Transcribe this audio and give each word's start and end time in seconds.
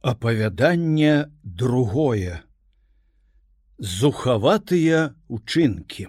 Апавяданне 0.00 1.26
другое. 1.42 2.44
Зухаватыя 3.78 5.14
учынкі. 5.26 6.06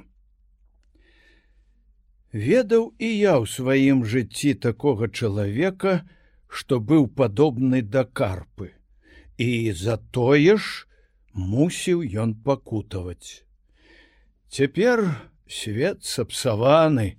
Ведаў 2.29 2.93
і 3.01 3.09
я 3.09 3.33
ў 3.41 3.49
сваім 3.49 4.05
жыцці 4.05 4.53
такога 4.61 5.09
чалавека, 5.09 6.05
што 6.45 6.77
быў 6.77 7.09
падобны 7.09 7.81
да 7.81 8.05
карпы. 8.05 8.77
І 9.41 9.73
за 9.73 9.97
тое 9.97 10.61
ж 10.61 10.85
мусіў 11.33 12.05
ён 12.05 12.37
пакутаваць. 12.45 13.41
Цяпер 14.53 15.17
свет 15.49 16.05
сапсаваны, 16.05 17.17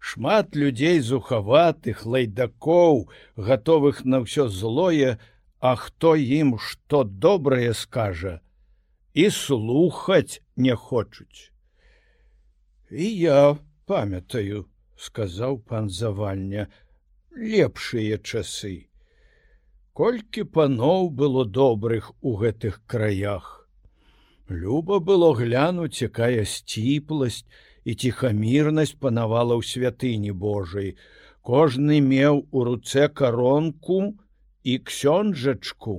шмат 0.00 0.56
людзей 0.56 1.00
зухаватых 1.00 2.06
лайдакоў, 2.08 3.08
гатовых 3.36 4.04
на 4.08 4.24
ўсё 4.24 4.48
злое, 4.48 5.20
А 5.60 5.76
хто 5.76 6.16
ім 6.16 6.58
што 6.60 7.04
добрае 7.04 7.74
скажа 7.74 8.40
і 9.14 9.30
слухаць 9.30 10.42
не 10.56 10.74
хочуць. 10.76 11.52
І 12.90 13.06
я 13.18 13.56
памятаю, 13.86 14.66
сказаў 14.96 15.58
пан 15.64 15.88
завальня, 15.88 16.68
лепшыя 17.32 18.18
часы. 18.18 18.88
Колькі 19.96 20.44
паноў 20.44 21.08
было 21.10 21.44
добрых 21.44 22.12
у 22.20 22.36
гэтых 22.36 22.82
краях. 22.86 23.68
Люба 24.48 25.00
было 25.00 25.32
глянуць, 25.34 26.02
якая 26.04 26.44
сціпласць 26.44 27.48
і 27.84 27.94
ціхамірнасць 27.94 28.94
панавала 29.00 29.56
ў 29.56 29.64
святыні 29.64 30.36
Божай. 30.36 30.94
Кожны 31.40 32.04
меў 32.04 32.44
у 32.52 32.64
руцэ 32.68 33.08
каронку, 33.08 34.14
і 34.66 34.78
ксёнджачку 34.90 35.96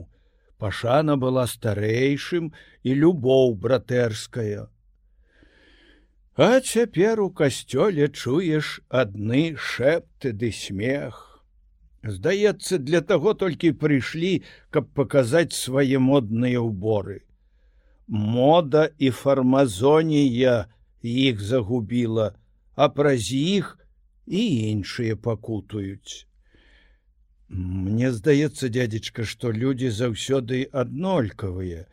пашана 0.60 1.16
была 1.22 1.46
старэйшым 1.48 2.50
і 2.84 2.98
любоў 3.04 3.56
братэрская. 3.66 4.68
А 6.38 6.60
цяпер 6.62 7.22
у 7.22 7.30
касцёле 7.32 8.10
чуеш 8.10 8.82
адны 8.90 9.56
шэпты 9.70 10.34
ды 10.34 10.52
смех. 10.52 11.24
Здаецца, 12.04 12.78
для 12.78 13.02
таго 13.02 13.34
толькі 13.34 13.72
прыйшлі, 13.72 14.44
каб 14.70 14.92
паказаць 14.94 15.58
свае 15.58 15.98
модныя 15.98 16.62
ўборы. 16.62 17.24
Мода 18.08 18.88
і 19.00 19.10
фармазонія 19.10 20.70
іх 21.02 21.42
загубіла, 21.42 22.30
а 22.76 22.88
праз 22.90 23.34
іх 23.34 23.76
і 24.28 24.46
іншыя 24.72 25.18
пакутуюць. 25.18 26.28
Мне 27.50 28.12
здаецца, 28.12 28.70
дядзечка, 28.70 29.24
што 29.24 29.52
людзі 29.52 29.90
заўсёды 29.90 30.68
аднолькавыя 30.72 31.88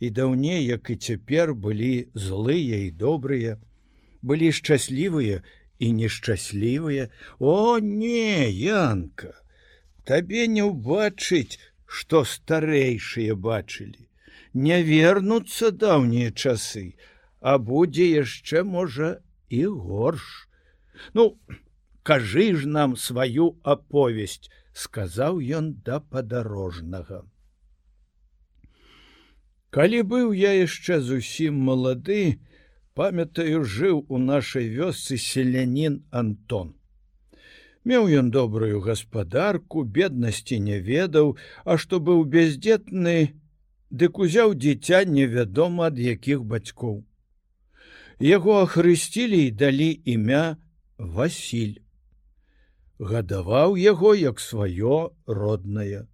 і 0.00 0.10
даўней, 0.10 0.66
як 0.66 0.90
і 0.90 0.96
цяпер 0.96 1.54
былі 1.54 2.08
злыя 2.14 2.82
і 2.86 2.90
добрыя, 2.90 3.56
былі 4.22 4.50
шчаслівыя 4.52 5.42
і 5.78 5.92
нешчаслівыя. 5.92 7.08
О 7.38 7.78
не, 7.78 8.50
Янка, 8.50 9.34
Табе 10.06 10.46
не 10.46 10.62
ўбачыць, 10.62 11.58
што 11.86 12.22
старэйшыя 12.32 13.34
бачылі. 13.34 14.06
Не 14.66 14.82
вернуцца 14.82 15.70
даўнія 15.70 16.30
часы, 16.30 16.94
а 17.40 17.58
будзе 17.58 18.06
яшчэ 18.10 18.62
можа 18.62 19.08
і 19.50 19.64
горш. 19.66 20.28
Ну, 21.14 21.38
кажы 22.02 22.46
ж 22.54 22.70
нам 22.78 22.94
сваю 22.96 23.48
аповесць, 23.62 24.46
сказаў 24.76 25.40
ён 25.58 25.72
да 25.84 26.00
падарожнага. 26.00 27.22
Калі 29.76 30.00
быў 30.10 30.32
я 30.36 30.52
яшчэ 30.56 31.00
зусім 31.04 31.56
малады, 31.68 32.40
памятаю, 32.96 33.64
жыў 33.76 34.04
у 34.08 34.20
нашай 34.20 34.68
вёсцы 34.72 35.16
селянін 35.20 36.02
Антон. 36.10 36.74
Меў 37.84 38.08
ён 38.20 38.30
добрую 38.34 38.80
гаспадарку, 38.84 39.84
беднасці 39.84 40.60
не 40.68 40.78
ведаў, 40.86 41.36
а 41.64 41.76
што 41.82 42.00
быў 42.00 42.24
бяздзетны, 42.36 43.16
дык 43.90 44.18
узяў 44.18 44.54
дзіця 44.58 45.04
невядома 45.04 45.88
ад 45.88 46.00
якіх 46.04 46.44
бацькоў. 46.44 47.04
Яго 48.18 48.60
ахрысцілі 48.64 49.40
і 49.46 49.56
далі 49.62 49.90
імя 50.04 50.44
Васіль 50.98 51.76
гадаваў 52.98 53.76
яго 53.76 54.14
як 54.14 54.40
сваё 54.40 55.10
роднае. 55.26 56.06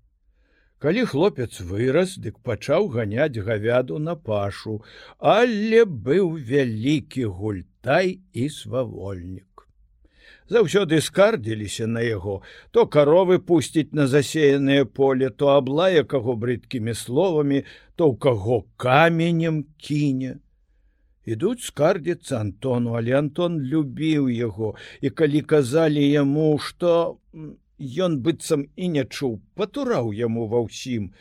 Калі 0.83 1.05
хлопец 1.07 1.61
вырас, 1.63 2.19
дык 2.19 2.43
пачаў 2.43 2.89
ганяць 2.91 3.39
гавяду 3.39 3.99
на 4.03 4.17
пашу, 4.17 4.83
але 5.19 5.85
быў 5.87 6.35
вялікі 6.43 7.31
гультай 7.31 8.19
і 8.33 8.49
свавольнік. 8.51 9.47
Заўсёды 10.51 11.01
скардзіліся 11.01 11.87
на 11.87 12.03
яго, 12.03 12.43
то 12.73 12.87
каровы 12.87 13.39
пусціць 13.39 13.95
на 13.95 14.07
засеянае 14.11 14.85
поле, 14.85 15.31
то 15.31 15.55
аблае 15.55 16.03
каго 16.03 16.35
брыдкімі 16.35 16.95
словамі, 16.99 17.63
то 17.95 18.11
ў 18.11 18.19
каго 18.19 18.67
каменем 18.77 19.65
кіне 19.79 20.43
ідуць 21.25 21.65
скардзіцца 21.65 22.39
антону 22.41 22.95
але 22.99 23.15
антон 23.19 23.61
любіў 23.61 24.29
яго. 24.29 24.75
І 25.01 25.11
калі 25.11 25.43
казалі 25.43 26.03
яму 26.03 26.59
што 26.59 27.19
ён 28.07 28.19
быццам 28.27 28.67
і 28.77 28.89
не 28.97 29.05
чуў 29.05 29.39
патураў 29.55 30.13
яму 30.13 30.49
ва 30.49 30.67
ўсім. 30.67 31.13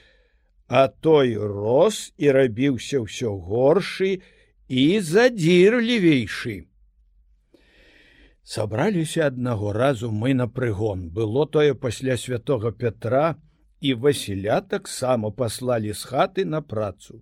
А 0.67 0.87
той 0.87 1.35
рос 1.35 2.13
і 2.17 2.31
рабіўся 2.31 3.03
ўсё 3.03 3.35
горшы 3.35 4.21
і 4.67 4.83
задзірлівейшы. 4.99 6.65
Сабраліся 8.43 9.27
аднаго 9.27 9.71
разу 9.73 10.11
мы 10.11 10.33
на 10.33 10.47
прыгон. 10.47 11.09
Было 11.09 11.45
тое 11.45 11.73
пасля 11.73 12.17
святого 12.17 12.71
пятра 12.71 13.35
і 13.81 13.93
васіля 13.93 14.61
таксама 14.61 15.31
паслалі 15.31 15.93
з 15.93 16.03
хаты 16.03 16.45
на 16.45 16.61
працу 16.61 17.21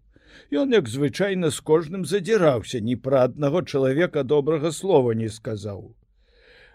Ён, 0.52 0.74
як 0.74 0.90
звычайна 0.90 1.52
з 1.52 1.60
кожным 1.62 2.06
задзіраўся, 2.06 2.80
ні 2.80 2.96
пра 2.96 3.24
аднаго 3.30 3.62
чалавека 3.62 4.24
добрага 4.24 4.72
слова 4.72 5.14
не 5.14 5.30
сказаў. 5.30 5.94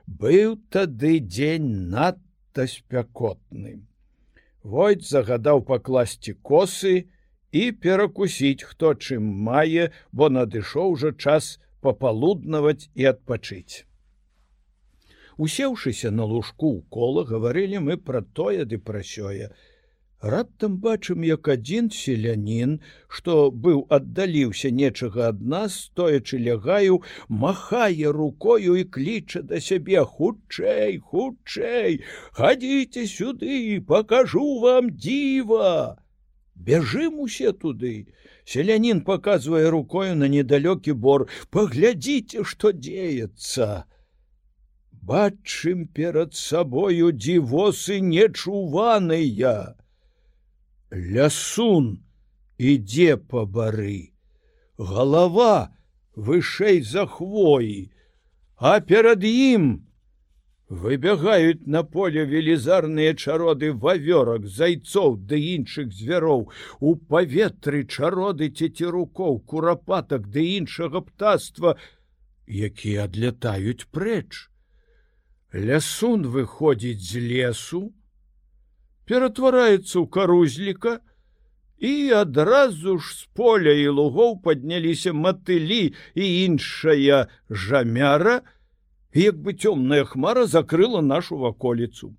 Быў 0.07 0.57
тады 0.71 1.19
дзень 1.21 1.89
надта 1.91 2.67
спякотны. 2.69 3.83
Войт 4.63 5.03
загадаў 5.05 5.65
пакласці 5.69 6.37
косы 6.43 7.09
і 7.53 7.73
перакусіць, 7.73 8.65
хто 8.69 8.95
чым 8.95 9.27
мае, 9.49 9.91
бо 10.13 10.29
надышоў 10.29 10.97
жа 11.01 11.13
час 11.13 11.59
папалуднаваць 11.81 12.89
і 12.95 13.11
адпачыць. 13.13 13.85
Усеўшыся 15.37 16.11
на 16.15 16.25
лужку 16.31 16.71
ў 16.79 16.81
кола 16.89 17.25
гаварылі 17.29 17.83
мы 17.87 17.97
пра 17.99 18.23
тое 18.23 18.65
ды 18.65 18.79
пра 18.79 19.03
сёе, 19.03 19.51
раптам 20.33 20.77
бачым 20.85 21.25
як 21.29 21.49
адзін 21.55 21.91
селянін 21.97 22.77
што 23.19 23.37
быў 23.67 23.81
аддаліўся 23.97 24.71
нечага 24.83 25.27
ад 25.31 25.43
нас 25.55 25.77
стоячы 25.87 26.41
лягаю 26.47 27.01
махае 27.45 28.13
рукою 28.19 28.77
і 28.83 28.85
кліча 28.97 29.43
да 29.51 29.61
сябе 29.67 30.05
хутчэй 30.15 30.97
хутчэй 31.11 32.01
хадзіце 32.39 33.07
сюды 33.17 33.81
покажу 33.93 34.47
вам 34.65 34.91
дзіва! 34.97 35.99
Бяжым 36.55 37.19
усе 37.21 37.53
туды. 37.53 38.07
Селянін 38.47 39.01
показывае 39.03 39.71
рукою 39.75 40.15
на 40.15 40.29
недалёкі 40.35 40.93
бор. 40.93 41.27
Паглядзіце 41.51 42.45
што 42.45 42.73
дзеецца! 42.73 43.85
Бачым 45.05 45.87
перад 45.99 46.35
сабою 46.35 47.11
дзівосы 47.13 48.01
нечуваныя 48.01 49.75
лясун 50.95 52.05
ідзе 52.59 53.17
па 53.17 53.45
бары. 53.45 54.15
Голова 54.79 55.75
вышэй 56.15 56.81
за 56.83 57.07
хвоі 57.11 57.91
а 58.59 58.81
перад 58.81 59.25
ім 59.27 59.85
выбягаюць 60.69 61.67
на 61.67 61.83
поле 61.85 62.25
велізарныя 62.25 63.15
чароды 63.15 63.73
вавёрак 63.73 64.47
зайцоў 64.47 65.19
ды 65.29 65.39
іншых 65.57 65.93
звяроў. 65.93 66.49
У 66.81 66.95
паветры 66.97 67.85
чароды 67.85 68.49
цецерукоў 68.49 69.41
курапатак 69.51 70.31
ды 70.31 70.47
іншага 70.59 71.03
птаства 71.03 71.77
якія 72.47 73.05
адлятаюць 73.05 73.87
прэч. 73.91 74.49
Лясун 75.53 76.27
выходзіць 76.27 77.05
з 77.05 77.21
лесу 77.21 77.83
ператвараецца 79.07 80.01
ў 80.01 80.07
карузліка 80.09 80.99
і 81.79 81.95
адразу 82.17 82.99
ж 82.99 83.15
з 83.15 83.23
поля 83.37 83.73
і 83.77 83.89
лугоў 84.01 84.41
падняліся 84.45 85.13
матылі 85.13 85.93
і 86.15 86.25
іншая 86.45 87.27
жамяра, 87.51 88.41
як 89.13 89.37
бы 89.39 89.53
цёмная 89.53 90.05
хмара 90.05 90.47
закрыла 90.47 91.01
нашу 91.01 91.37
ваколіцу. 91.39 92.15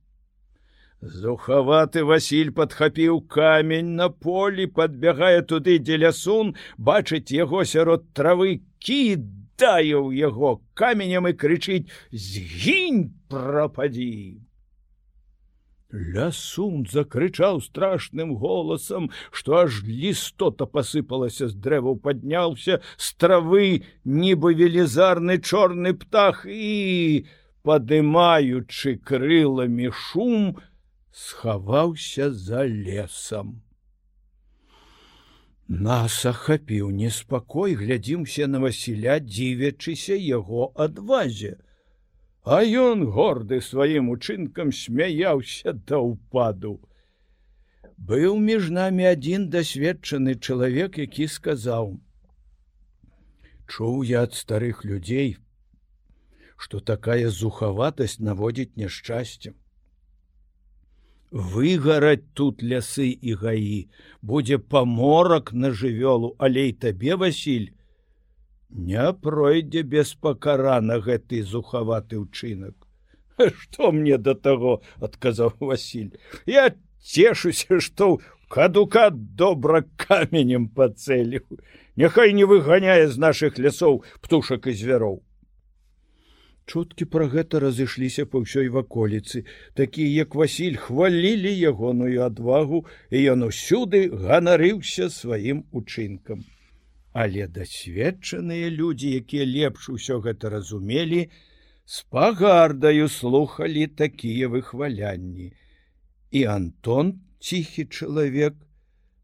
Зухаваты 1.02 2.04
Васіль 2.04 2.52
падхапіў 2.56 3.22
камень 3.28 3.96
на 3.96 4.10
полі, 4.10 4.66
подбягае 4.66 5.42
туды, 5.42 5.78
дзе 5.80 5.98
лясун, 6.02 6.56
бачыць 6.78 7.36
яго 7.36 7.66
сярод 7.66 8.08
травы 8.14 8.64
кідае 8.80 9.98
ў 10.02 10.16
яго 10.18 10.62
каменем 10.74 11.28
і 11.30 11.34
крычыць: 11.34 11.86
згінь 12.10 13.14
прападзі. 13.30 14.45
Лясун 15.94 16.86
закрычаў 16.90 17.62
страшным 17.62 18.36
голасам, 18.36 19.12
што 19.32 19.58
аж 19.64 19.84
лістота 19.86 20.66
пасыпалася 20.66 21.48
з 21.48 21.56
дрэваў, 21.56 22.00
падняўся 22.02 22.82
з 22.98 23.14
травы, 23.16 23.84
нібы 24.04 24.54
велізарны 24.56 25.38
чорны 25.40 25.94
птах 25.94 26.46
і, 26.50 27.26
падымаючы 27.64 28.98
крыламі 28.98 29.92
шум, 29.92 30.58
схаваўся 31.12 32.32
за 32.34 32.66
лесам. 32.66 33.62
Нас 35.68 36.26
ахапіў 36.26 36.92
неспакой, 36.92 37.74
глядзімся 37.74 38.46
на 38.48 38.60
Васіля, 38.60 39.18
дзівячыся 39.20 40.14
яго 40.14 40.70
адвазе. 40.76 41.58
А 42.46 42.62
ён 42.62 43.06
горды 43.10 43.58
сваім 43.68 44.10
учынкам 44.14 44.72
смяяўся 44.80 45.74
да 45.74 45.98
ўпаду. 45.98 46.78
Быў 47.98 48.38
між 48.38 48.70
намі 48.70 49.10
адзін 49.10 49.50
дасведчаны 49.50 50.36
чалавек, 50.38 51.00
які 51.02 51.28
сказаў: 51.36 51.98
«Чуў 53.70 54.04
я 54.06 54.22
ад 54.30 54.38
старых 54.38 54.86
людзей, 54.86 55.38
што 56.56 56.80
такая 56.94 57.34
зухаватасць 57.42 58.20
наводзіць 58.22 58.78
няшчасцем 58.78 59.56
выгараць 61.36 62.24
тут 62.34 62.62
лясы 62.64 63.12
і 63.12 63.34
гаі 63.40 63.80
будзе 64.22 64.58
паморак 64.58 65.52
на 65.52 65.72
жывёлу 65.72 66.36
алей 66.40 66.72
табе 66.72 67.18
Васіль 67.20 67.75
не 68.76 69.14
пройдзе 69.14 69.84
без 69.84 70.14
пакарана 70.16 71.00
гэты 71.00 71.44
зухаваты 71.44 72.20
ўчынак. 72.20 72.76
Что 73.60 73.92
мне 73.92 74.18
до 74.18 74.36
таго 74.36 74.82
адказаў 75.00 75.56
Васіль. 75.60 76.16
Я 76.46 76.76
цешуся 77.02 77.80
што 77.80 78.20
кадука 78.48 79.10
добра 79.12 79.84
каменем 79.98 80.70
пацэліў 80.70 81.60
няхай 81.96 82.34
не 82.34 82.44
выганяе 82.44 83.08
з 83.08 83.18
наших 83.18 83.60
лясоў 83.60 84.04
птушак 84.22 84.68
і 84.68 84.74
звяроў. 84.74 85.22
Чуткі 86.66 87.06
пра 87.14 87.28
гэта 87.30 87.62
разышліся 87.62 88.26
па 88.26 88.42
ўсёй 88.42 88.72
ваколіцы, 88.74 89.46
такія 89.78 90.26
як 90.26 90.36
Васіль 90.36 90.82
хвалілі 90.82 91.54
ягоную 91.54 92.26
адвагу, 92.26 92.86
і 93.14 93.22
ён 93.34 93.46
усюды 93.50 94.10
ганарыўся 94.10 95.14
сваім 95.14 95.62
учынкам. 95.72 96.42
Але 97.16 97.48
дасведчаныя 97.48 98.70
людзі, 98.76 99.10
якія 99.24 99.46
лепш 99.48 99.88
усё 99.94 100.20
гэта 100.24 100.50
разумелі, 100.52 101.20
з 101.86 102.04
пагардаю 102.12 103.08
слухалі 103.08 103.88
такія 103.88 104.50
выхвалянні. 104.52 105.54
І 106.32 106.42
Антон, 106.44 107.14
ціхі 107.40 107.86
чалавек, 107.86 108.60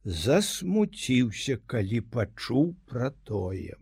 засмуціўся, 0.05 1.57
калі 1.67 1.99
пачуў 2.15 2.71
пра 2.87 3.11
тое. 3.27 3.75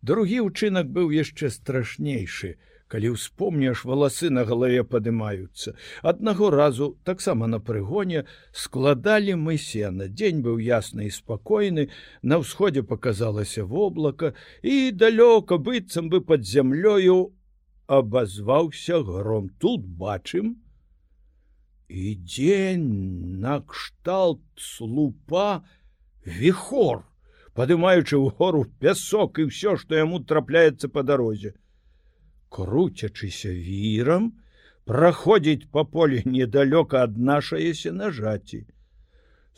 Другі 0.00 0.40
ўчынак 0.48 0.88
быў 0.88 1.12
яшчэ 1.12 1.52
страшнейшы, 1.52 2.56
калі 2.88 3.12
ўспомняш 3.14 3.84
валасы 3.84 4.30
на 4.32 4.44
галаве 4.48 4.84
падымаюцца. 4.84 5.74
Аднаго 6.02 6.50
разу 6.50 6.98
таксама 7.04 7.46
на 7.46 7.60
прыгоне 7.60 8.24
складалі 8.52 9.36
мы 9.36 9.58
сена. 9.58 10.08
Дзень 10.08 10.40
быў 10.42 10.58
ясны 10.58 11.08
і 11.08 11.14
спакойны, 11.14 11.88
На 12.22 12.38
ўсходзе 12.40 12.82
показалася 12.82 13.64
воблака 13.64 14.34
і 14.62 14.90
далёка 14.90 15.58
быццам 15.58 16.08
бы 16.08 16.20
под 16.20 16.44
зямлёю 16.44 17.32
абазваўся 17.86 19.02
гром. 19.02 19.48
Тут 19.60 19.84
бачым, 19.86 20.56
і 21.88 22.14
дзень 22.16 23.40
накшталт 23.40 24.44
слупа 24.56 25.64
вихор 26.24 27.08
падымаючы 27.58 28.14
ў 28.14 28.30
гору 28.38 28.60
пясок 28.78 29.40
і 29.42 29.50
ўсё, 29.50 29.74
што 29.82 29.98
яму 29.98 30.22
трапляецца 30.22 30.86
па 30.94 31.02
дарозе. 31.02 31.56
Круцячыся 32.48 33.52
вірам, 33.52 34.32
праходзіць 34.88 35.68
па 35.72 35.84
полі 35.84 36.22
недалёка 36.24 37.04
ад 37.04 37.18
нашаяся 37.18 37.92
нажаці. 37.92 38.64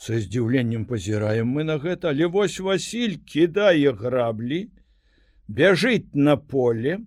Са 0.01 0.19
здзіўленнем 0.25 0.87
пазіраем 0.91 1.55
мы 1.55 1.65
на 1.69 1.79
гэта, 1.79 2.11
але 2.11 2.27
вось 2.27 2.59
Васіль 2.59 3.17
кідае 3.23 3.93
граблі, 3.93 4.61
бяжыць 5.47 6.11
на 6.15 6.37
поле, 6.37 6.99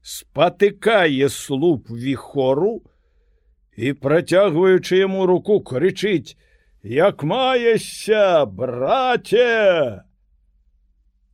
спатыкае 0.00 1.28
слуп 1.28 1.90
віхору 1.90 2.82
і 3.76 3.92
працягваючы 3.92 5.02
яму 5.02 5.26
руку 5.26 5.60
крычыць: 5.60 6.36
«Як 6.82 7.22
маешся, 7.22 8.46
браце! 8.46 10.08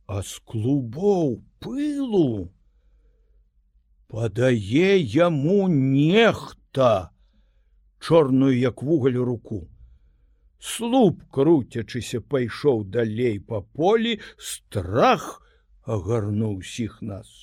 а 0.07 0.21
з 0.21 0.37
клубоў 0.45 1.41
пылу 1.59 2.49
падае 4.15 4.95
яму 5.13 5.67
нехта 5.67 6.91
чорную 7.99 8.53
як 8.57 8.83
вугаль 8.89 9.17
руку. 9.29 9.57
Слуп 10.59 11.19
круцячыся 11.35 12.21
пайшоў 12.23 12.85
далей 12.95 13.41
па 13.49 13.59
полі 13.75 14.13
страх 14.51 15.25
агарнуў 15.83 16.63
усіх 16.63 17.01
нас. 17.01 17.33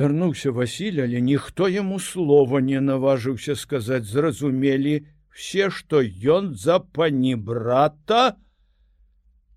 Вярнуўся 0.00 0.50
Васіль 0.58 1.00
але 1.06 1.22
ніхто 1.30 1.70
яму 1.70 2.02
слова 2.02 2.58
не 2.58 2.82
наважыўся 2.90 3.54
сказаць. 3.62 4.10
Зразумелі 4.10 5.06
все 5.30 5.70
што 5.70 6.02
ён 6.02 6.54
за 6.66 6.80
пані 6.80 7.36
брата 7.38 8.36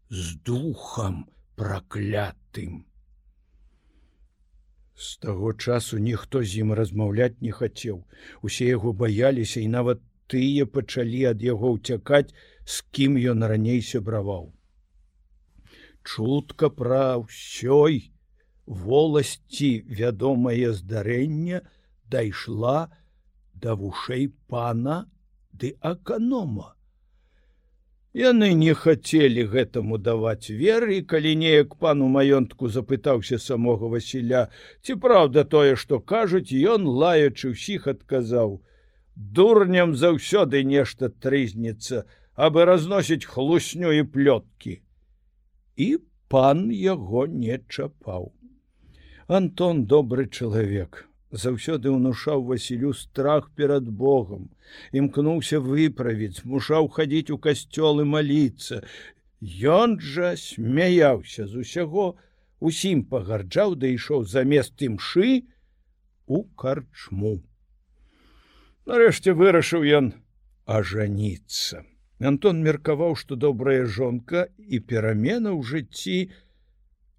з 0.09 0.37
духам 0.45 1.23
праклятым. 1.55 2.83
З 5.03 5.17
таго 5.23 5.53
часу 5.53 5.97
ніхто 5.99 6.41
з 6.49 6.63
ім 6.63 6.69
размаўляць 6.79 7.43
не 7.45 7.51
хацеў. 7.51 7.97
Усе 8.49 8.67
яго 8.71 8.93
баяліся 9.01 9.59
і 9.59 9.67
нават 9.75 10.03
тыя 10.31 10.65
пачалі 10.75 11.23
ад 11.31 11.43
яго 11.43 11.71
ўцякаць, 11.75 12.31
з 12.63 12.75
кім 12.95 13.17
ён 13.31 13.43
раней 13.51 13.81
сябраваў. 13.87 14.45
Чутка 16.07 16.69
пра 16.77 17.03
ўсёй 17.23 17.99
воласці 18.65 19.71
вядомае 19.99 20.71
здарэнне 20.79 21.61
дайшла 22.15 22.77
да 23.65 23.75
вушэй 23.83 24.29
пана 24.47 24.97
ды 25.51 25.75
аканома. 25.91 26.75
Яны 28.13 28.53
не 28.53 28.73
хацелі 28.77 29.43
гэтаму 29.49 29.97
даваць 29.97 30.53
веры, 30.53 31.01
калі 31.01 31.33
неяк 31.43 31.73
пану 31.81 32.09
маёнтку 32.15 32.69
запытаўся 32.69 33.39
самога 33.41 33.89
Васіля, 33.89 34.49
ці 34.85 34.95
праўда 35.01 35.43
тое, 35.43 35.73
што 35.75 35.99
кажуць, 35.99 36.53
ён 36.53 36.85
лаячы 36.85 37.57
ўсіх 37.57 37.87
адказаў: 37.89 38.61
Дурням 39.15 39.95
заўсёды 39.97 40.61
нешта 40.61 41.09
трызніцца, 41.09 42.05
абы 42.37 42.65
разносіць 42.69 43.25
хлусню 43.25 43.89
і 43.97 44.05
плёткі. 44.05 44.81
І 45.77 45.97
пан 46.29 46.69
яго 46.69 47.25
не 47.25 47.57
чапаў. 47.65 48.29
Антон 49.25 49.85
добры 49.89 50.29
чалавек, 50.29 51.09
заўсёды 51.33 51.89
ўнушаў 51.89 52.45
Васілю 52.45 52.93
страх 52.93 53.49
перад 53.57 53.89
Богом, 53.89 54.49
імкнуўся 54.93 55.59
выправіць, 55.59 56.45
змушаў 56.45 56.89
хадзіць 56.93 57.33
у 57.33 57.37
касцёлы 57.41 58.05
маліцца. 58.05 58.85
Ён 59.41 59.97
жа 59.99 60.37
смяяўся 60.37 61.49
з 61.49 61.65
усяго, 61.65 62.13
усім 62.61 63.01
пагарджаў 63.09 63.73
да 63.75 63.89
ішоў 63.89 64.29
замест 64.29 64.77
імшы 64.77 65.49
у 66.29 66.45
карчму. 66.53 67.41
Нарэшце 68.85 69.33
вырашыў 69.33 69.81
ён 69.83 70.13
ажаніцца. 70.69 71.81
Антон 72.21 72.61
меркаваў, 72.63 73.17
што 73.17 73.35
добрая 73.35 73.83
жонка 73.89 74.47
і 74.57 74.79
перамена 74.79 75.51
ў 75.51 75.65
жыцці 75.65 76.29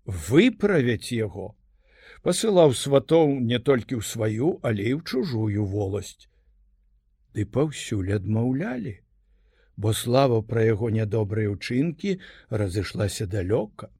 выправяць 0.07 1.13
яго 1.13 1.53
пасылаў 2.25 2.73
сватоў 2.73 3.39
не 3.53 3.59
толькі 3.61 4.01
ў 4.01 4.03
сваю, 4.11 4.51
але 4.63 4.85
і 4.91 4.93
ў 4.97 5.01
чужую 5.05 5.65
воласць. 5.69 6.29
Ды 7.37 7.45
паўсюль 7.45 8.15
адмаўлялі, 8.17 8.95
бо 9.77 9.93
слава 9.93 10.41
пра 10.53 10.65
яго 10.65 10.89
нядобрыя 10.95 11.53
ўчынкі 11.53 12.17
разышлася 12.63 13.27
далёка. 13.29 13.91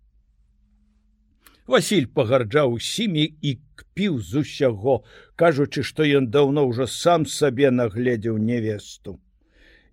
Васіль 1.67 2.07
пагарджаў 2.17 2.77
усімі 2.77 3.25
і 3.41 3.53
кпіў 3.81 4.19
з 4.21 4.45
усяго, 4.45 5.03
кажучы, 5.37 5.83
што 5.83 6.05
ён 6.05 6.29
даўно 6.29 6.65
ўжо 6.69 6.87
сам 6.87 7.25
сабе 7.25 7.71
нагледзеў 7.73 8.37
невесту, 8.37 9.19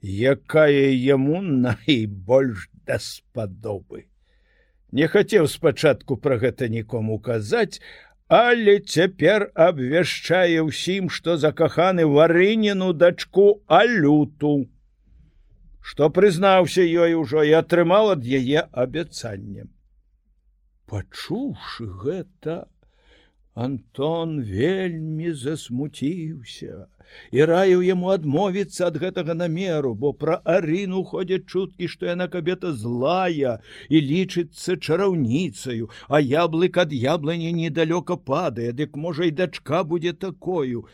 якая 0.04 0.92
яму 0.92 1.42
найбольш 1.42 2.68
даспадобы. 2.88 4.08
Не 4.92 5.08
хацеў 5.08 5.48
спачатку 5.48 6.18
пра 6.20 6.36
гэта 6.38 6.68
нікому 6.68 7.20
казаць, 7.24 7.80
але 8.38 8.80
цяпер 8.80 9.50
абвяшчае 9.68 10.64
ўсім, 10.70 11.10
што 11.10 11.36
закаханы 11.38 12.08
варыніну 12.08 12.94
дачку 12.94 13.50
алюту, 13.68 14.56
што 15.82 16.10
прызнаўся 16.16 16.88
ёй 16.88 17.20
ужо 17.20 17.44
і 17.44 17.54
атрымаў 17.60 18.16
ад 18.16 18.26
яе 18.40 18.66
абяцаннем 18.86 19.70
пачуўшы 20.92 21.88
гэта 22.04 22.56
Антон 23.53 24.39
вельмі 24.48 25.34
засмуціўся 25.36 26.88
і 27.36 27.46
раіў 27.50 27.81
яму 27.84 28.12
адмовіцца 28.13 28.88
ад 28.88 28.98
гэтага 29.03 29.34
намеру, 29.36 29.91
бо 29.93 30.13
пра 30.15 30.38
арыну 30.53 31.03
ходзяць 31.03 31.43
чуткі, 31.51 31.89
што 31.91 32.08
яна 32.08 32.27
кабета 32.31 32.72
злая 32.72 33.60
і 33.89 34.01
лічыцца 34.12 34.77
чараўніцаю, 34.79 35.89
а 36.08 36.22
яблык 36.24 36.79
ад 36.84 36.96
яблыні 36.96 37.51
недалёка 37.58 38.15
падае, 38.15 38.72
дык 38.72 38.96
можа 38.96 39.27
і 39.27 39.36
дачка 39.41 39.84
будзе 39.84 40.13
такою. 40.13 40.86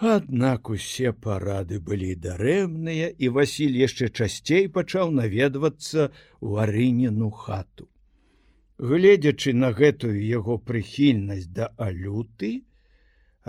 Аднак 0.00 0.70
усе 0.72 1.12
парады 1.12 1.80
былі 1.80 2.14
дарэмныя, 2.16 3.12
і 3.12 3.28
Васіль 3.36 3.76
яшчэ 3.80 4.08
часцей 4.08 4.72
пачаў 4.72 5.12
наведвацца 5.20 6.08
ў 6.40 6.50
арыніну 6.64 7.30
хату. 7.44 7.88
Гледзячы 8.78 9.52
на 9.56 9.72
гэтую 9.72 10.20
яго 10.20 10.58
прыхільнасць 10.60 11.48
да 11.58 11.68
алюты, 11.80 12.64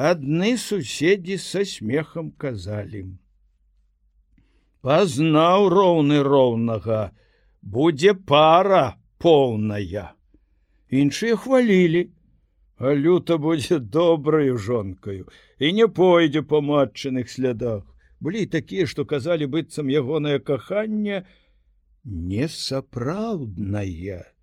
адны 0.10 0.52
суседзі 0.58 1.36
са 1.46 1.64
смехам 1.68 2.30
казалі: 2.32 3.02
Пазнаў 4.80 5.68
роўны 5.74 6.22
роўнага, 6.24 7.12
будзе 7.62 8.14
пара 8.14 8.96
поўная. 9.20 10.16
Іншыя 10.88 11.36
хвалілі, 11.36 12.08
а 12.80 12.96
люта 12.96 13.38
будзе 13.38 13.80
добраю 13.80 14.58
жонкаю 14.58 15.28
і 15.60 15.74
не 15.74 15.88
пойдзе 15.88 16.42
па 16.42 16.62
матчыных 16.62 17.28
слядах. 17.28 17.84
Былі 18.24 18.46
такія, 18.46 18.88
што 18.88 19.04
казалі 19.04 19.52
быццам 19.52 19.92
ягонае 19.92 20.40
каханне 20.40 21.28
несапраўднае 22.06 24.37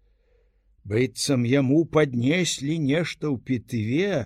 быццам 0.84 1.44
яму 1.48 1.84
паднеслі 1.96 2.78
нешта 2.78 3.32
ў 3.32 3.36
пітыве 3.40 4.24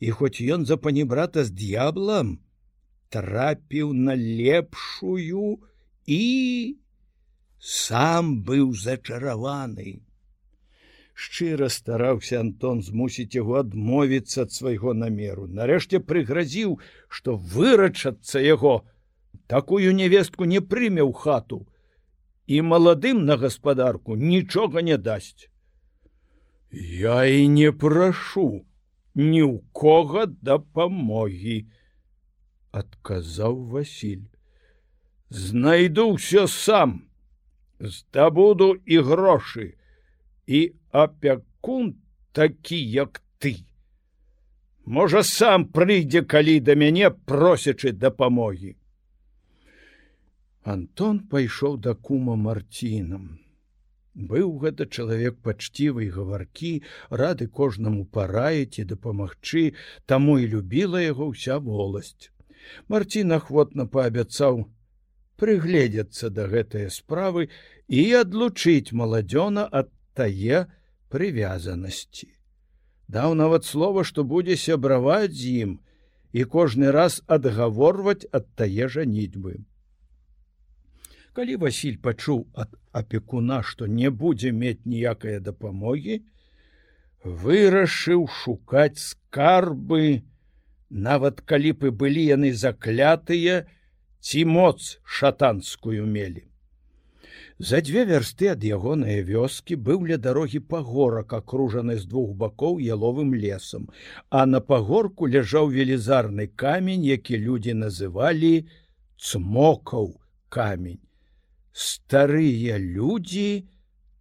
і 0.00 0.14
хоць 0.18 0.42
ён 0.42 0.66
за 0.66 0.76
панібрата 0.76 1.44
з 1.46 1.54
д'яблам 1.62 2.38
трапіў 3.14 3.92
на 3.94 4.14
лепшую 4.18 5.58
і 6.06 6.22
сам 7.58 8.30
быў 8.46 8.72
зачараваны. 8.72 10.00
Шчыра 11.20 11.68
стараўся 11.68 12.40
антон 12.40 12.80
змусіць 12.80 13.36
яго 13.36 13.58
адмовіцца 13.60 14.46
ад 14.48 14.54
свайго 14.56 14.94
намеру. 14.96 15.44
Нарэшце 15.58 16.00
прыгразіў 16.00 16.78
што 17.08 17.36
вырачацца 17.36 18.40
яго 18.40 18.80
такую 19.46 19.92
невестку 19.92 20.48
не 20.48 20.64
прыме 20.64 21.04
ў 21.04 21.12
хату 21.12 21.66
і 22.46 22.62
маладым 22.72 23.26
на 23.28 23.36
гаспадарку 23.36 24.16
нічога 24.16 24.80
не 24.86 24.96
дасць 24.96 25.49
Я 26.72 27.24
і 27.24 27.48
не 27.48 27.72
прашу 27.72 28.62
ні 29.14 29.42
ў 29.42 29.58
кого 29.74 30.26
дапамогі, 30.26 31.66
адказаў 32.70 33.58
Васіль. 33.74 34.30
Знайду 35.30 36.14
ўсё 36.14 36.46
сам, 36.46 37.10
здабуду 37.82 38.78
і 38.86 39.02
грошы 39.02 39.74
і 40.46 40.60
апякун 40.94 41.98
такі, 42.32 42.78
як 42.78 43.18
ты. 43.42 43.66
Можа, 44.86 45.26
сам 45.26 45.66
прыйдзе, 45.66 46.22
калі 46.22 46.60
да 46.62 46.78
мяне 46.78 47.10
просячы 47.10 47.90
дапамогі. 47.90 48.78
Антон 50.62 51.18
пайшоў 51.26 51.82
да 51.82 51.94
кума 51.98 52.38
марцінам. 52.38 53.39
Быў 54.28 54.50
гэта 54.62 54.84
чалавек 54.86 55.38
пачцівы 55.46 56.04
і 56.06 56.10
гаваркі, 56.16 56.72
рады 57.10 57.46
кожнаму 57.46 58.04
параіць 58.04 58.82
і 58.82 58.84
дапамагчы, 58.92 59.62
таму 60.06 60.36
і 60.38 60.50
любіла 60.54 61.00
яго 61.00 61.30
ўся 61.32 61.56
воласць. 61.58 62.28
Марцін 62.92 63.32
ахвотна 63.38 63.86
паабяцаў 63.86 64.66
прыгледзецца 65.40 66.28
да 66.36 66.44
гэтыя 66.52 66.92
справы 66.92 67.48
і 67.88 68.02
адлучыць 68.20 68.92
маладзёна 68.92 69.64
ад 69.80 69.88
тае 70.12 70.66
прывязанасці. 71.08 72.28
Даў 73.08 73.34
нават 73.34 73.64
слова, 73.64 74.04
што 74.04 74.22
будзе 74.22 74.56
сябраваць 74.60 75.32
з 75.32 75.56
ім 75.64 75.72
і 76.32 76.44
кожны 76.44 76.92
раз 76.94 77.22
адгаворваць 77.26 78.28
ад 78.30 78.52
тае 78.60 78.86
жанітьбы 78.86 79.56
калі 81.32 81.56
Васіль 81.62 81.98
пачуў 82.02 82.46
ад 82.54 82.74
апекуна, 82.92 83.62
што 83.62 83.86
не 83.86 84.10
будзе 84.10 84.52
мець 84.52 84.82
ніякай 84.84 85.38
дапамогі, 85.40 86.20
вырашыў 87.24 88.26
шукаць 88.42 88.98
скарбы, 88.98 90.22
нават 90.90 91.40
калі 91.46 91.72
б 91.72 91.90
і 91.90 91.96
былі 92.02 92.22
яны 92.26 92.52
заклятыя 92.52 93.64
ці 94.20 94.44
моц 94.44 94.98
шатанскую 95.04 96.06
мелі. 96.06 96.46
За 97.60 97.80
дзве 97.84 98.06
вярсты 98.08 98.48
ад 98.50 98.64
ягоныя 98.64 99.20
вёскі 99.22 99.76
быў 99.88 100.08
ля 100.10 100.16
дарогі 100.16 100.60
пагорак, 100.64 101.34
акружаны 101.36 101.96
з 102.00 102.08
двух 102.08 102.32
бакоў 102.42 102.80
яловым 102.80 103.34
лесам, 103.36 103.86
а 104.30 104.46
на 104.46 104.60
пагорку 104.64 105.28
ляжаў 105.28 105.68
велізарны 105.68 106.48
камень, 106.64 107.04
які 107.04 107.36
людзі 107.36 107.76
называлі 107.84 108.66
цмокаў 109.20 110.16
камень 110.48 111.00
старыя 111.72 112.78
людзі 112.78 113.68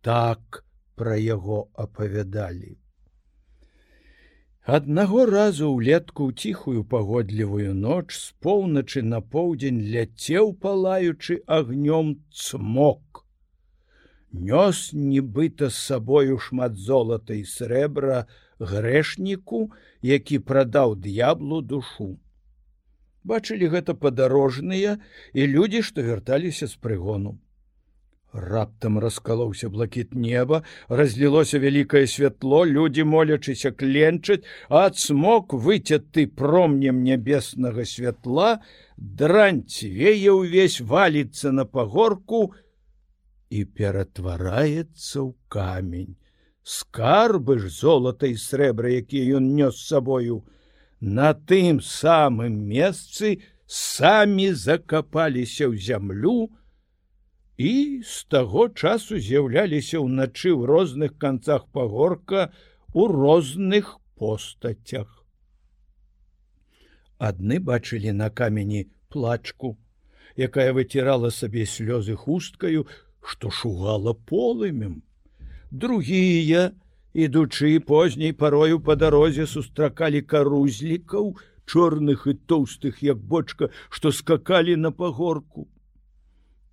так 0.01 0.63
пра 0.95 1.15
яго 1.15 1.69
апавядалі. 1.73 2.77
Аднаго 4.69 5.25
разу 5.25 5.67
ўлетку 5.73 6.29
ў 6.29 6.31
ціхую 6.37 6.81
пагодлівую 6.85 7.73
ноч 7.73 8.13
з 8.13 8.35
поўначы 8.45 9.01
на 9.01 9.21
поўдзень 9.21 9.79
ляцеў 9.93 10.53
палаючы 10.65 11.41
агнём 11.47 12.11
цмок. 12.29 13.25
Нёс 14.29 14.93
нібыта 14.93 15.71
з 15.73 15.77
сабою 15.89 16.37
шмат 16.37 16.77
золата 16.77 17.33
і 17.33 17.49
срэбра 17.49 18.27
грэшніку, 18.59 19.71
які 20.05 20.39
прадаў 20.39 20.95
д'яблу 20.95 21.61
душу 21.61 22.19
бачылі 23.29 23.69
гэта 23.75 23.93
падарожныя 23.93 24.97
і 25.33 25.51
людзі, 25.53 25.85
што 25.91 26.05
вярталіся 26.05 26.67
з 26.67 26.75
прыгону. 26.81 27.37
Раптам 28.31 28.99
раскалоўся 29.01 29.69
блакіт 29.73 30.13
неба, 30.13 30.61
разлілося 30.87 31.57
вялікае 31.59 32.05
святло, 32.07 32.61
людзі 32.65 33.03
молячыся 33.03 33.71
кленчаць, 33.71 34.45
а 34.69 34.89
цмок 34.89 35.53
выцяты 35.53 36.27
промнем 36.27 37.01
нябеснага 37.03 37.85
святла, 37.89 38.61
дранцвее 38.97 40.29
ўвесь 40.29 40.77
валіцца 40.81 41.51
на 41.51 41.65
пагорку 41.65 42.53
і 43.49 43.65
ператвараецца 43.65 45.25
ў 45.25 45.33
камень. 45.49 46.13
Скарбы 46.61 47.57
ж 47.57 47.73
золата 47.73 48.29
і 48.29 48.37
срэбра, 48.37 48.93
якія 49.01 49.41
ён 49.41 49.49
нёс 49.57 49.81
сабою, 49.89 50.45
на 50.99 51.33
тым 51.33 51.79
самым 51.81 52.55
месцы 52.67 53.39
самі 53.65 54.51
закапаліся 54.53 55.69
ў 55.71 55.79
зямлю 55.79 56.49
і 57.59 58.01
з 58.07 58.25
таго 58.31 58.67
часу 58.69 59.19
з'яўляліся 59.19 59.99
ўначы 60.03 60.51
ў 60.51 60.67
розных 60.67 61.15
канцах 61.19 61.67
пагорка 61.71 62.51
у 62.93 63.07
розных 63.07 63.99
постацях. 64.15 65.23
Адны 67.19 67.59
бачылі 67.59 68.11
на 68.15 68.29
камені 68.31 68.87
плачку, 69.11 69.75
якая 70.35 70.71
выцірала 70.71 71.31
сабе 71.35 71.67
слёзы 71.67 72.15
хусткаю, 72.15 72.87
што 73.19 73.51
шугала 73.51 74.13
полымем. 74.13 75.03
Другія, 75.71 76.71
ідучы 77.13 77.79
позняй 77.79 78.33
парою 78.33 78.79
па 78.79 78.95
дарозе 78.95 79.47
сустракалі 79.47 80.21
карузлікаў 80.21 81.35
чорных 81.65 82.27
і 82.27 82.37
тоўстых 82.49 83.03
як 83.03 83.17
бочка 83.17 83.69
што 83.89 84.11
скакалі 84.11 84.75
на 84.75 84.91
пагорку 84.91 85.67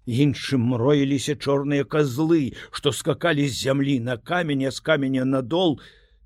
іншым 0.07 0.63
мроіліся 0.73 1.35
чорныя 1.35 1.85
козлы, 1.85 2.55
што 2.71 2.93
скакалі 2.93 3.49
з 3.49 3.59
зямлі 3.59 3.99
на 4.01 4.17
каменя 4.17 4.71
з 4.71 4.81
каменя 4.81 5.25
надол 5.25 5.81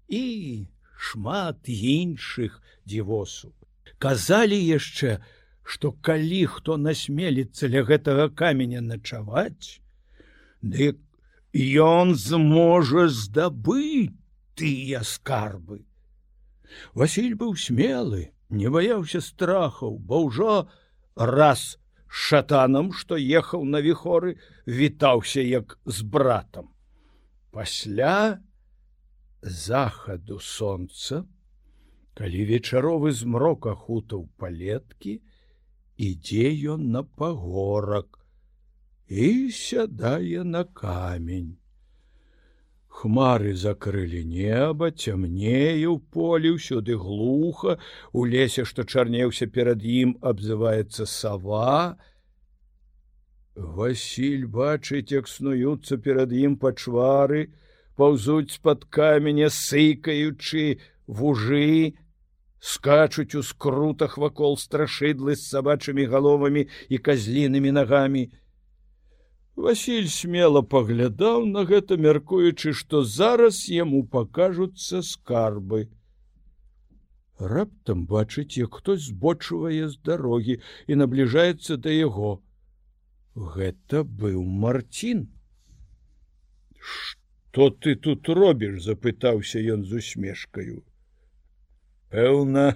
і 0.09 0.69
шмат 0.97 1.65
іншых 1.67 2.61
дзівосу. 2.85 3.53
Казалі 3.99 4.57
яшчэ, 4.57 5.19
што 5.65 5.93
калі 5.93 6.45
хто 6.47 6.77
насмеліцца 6.77 7.69
ля 7.73 7.83
гэтага 7.89 8.29
каменя 8.29 8.81
начаваць, 8.81 9.81
дык 10.61 11.01
ён 11.55 12.15
зможа 12.15 13.09
здабыць 13.09 14.15
тыя 14.55 15.03
скарбы. 15.03 15.87
Васіль 16.95 17.35
быў 17.35 17.57
смелы, 17.57 18.31
не 18.51 18.71
баяўся 18.71 19.21
страхаў, 19.21 19.99
бо 19.99 20.27
ўжо 20.27 20.69
раз 21.17 21.79
шатанам, 22.07 22.93
што 22.93 23.17
ехаў 23.17 23.65
на 23.65 23.81
віхоры, 23.81 24.37
вітаўся 24.67 25.41
як 25.41 25.79
з 25.87 26.03
братам. 26.03 26.71
Пасля 27.51 28.39
захаду 29.43 30.39
сонца, 30.39 31.27
калі 32.15 32.45
вечаровы 32.47 33.11
змрок 33.13 33.67
ахутаў 33.67 34.29
палеткі, 34.39 35.19
ідзе 35.97 36.55
ён 36.75 36.91
на 36.95 37.03
пагорак 37.03 38.20
і 39.11 39.51
сядае 39.51 40.45
на 40.45 40.65
камень. 40.65 41.57
Хмары 42.87 43.57
закрылі 43.57 44.23
неба, 44.25 44.91
цямнее 44.91 45.83
ў 45.91 45.99
полі 46.15 46.55
ўсюды 46.55 46.95
глуха, 46.95 47.79
у 48.13 48.23
лесе, 48.23 48.63
што 48.63 48.85
чарнеўся 48.85 49.51
перад 49.51 49.83
ім, 49.83 50.15
абзываецца 50.23 51.07
сава. 51.11 51.99
Васіль 53.57 54.47
бачыць, 54.47 55.11
як 55.11 55.27
снуюцца 55.27 55.99
перад 55.99 56.31
ім 56.31 56.55
пачвары, 56.55 57.51
паўзуць 57.97 58.55
з-пад 58.55 58.87
каменя, 58.87 59.51
сыкаючы 59.51 60.79
вужы, 61.07 61.99
скачуць 62.61 63.35
у 63.35 63.43
скрутах 63.43 64.19
вакол 64.19 64.55
страшыдлы 64.55 65.35
з 65.35 65.43
сабачымі 65.51 66.07
галовамі 66.07 66.69
і 66.89 66.97
казлінымі 66.99 67.75
нагамі. 67.75 68.31
Васіль 69.61 70.07
смело 70.09 70.63
паглядаў 70.73 71.43
на 71.47 71.63
гэта, 71.69 71.97
мяркуючы, 72.01 72.73
што 72.77 73.03
зараз 73.05 73.59
яму 73.69 73.99
пакажуцца 74.15 75.01
скарбы. 75.09 75.81
Раптам 77.53 78.07
бачыць, 78.13 78.57
як 78.57 78.79
хтось 78.81 79.09
збочвае 79.11 79.89
з 79.93 80.01
дарогі 80.09 80.57
і 80.87 80.99
набліжаецца 81.03 81.77
да 81.77 81.93
яго. 81.93 82.33
Гэта 83.57 84.03
быў 84.23 84.41
Марцін. 84.65 85.29
Што 86.81 87.69
ты 87.71 87.97
тут 88.09 88.33
робіш?— 88.41 88.81
запытаўся 88.89 89.61
ён 89.77 89.85
з 89.85 90.01
усмешкаю. 90.01 90.81
Пэўна, 92.09 92.67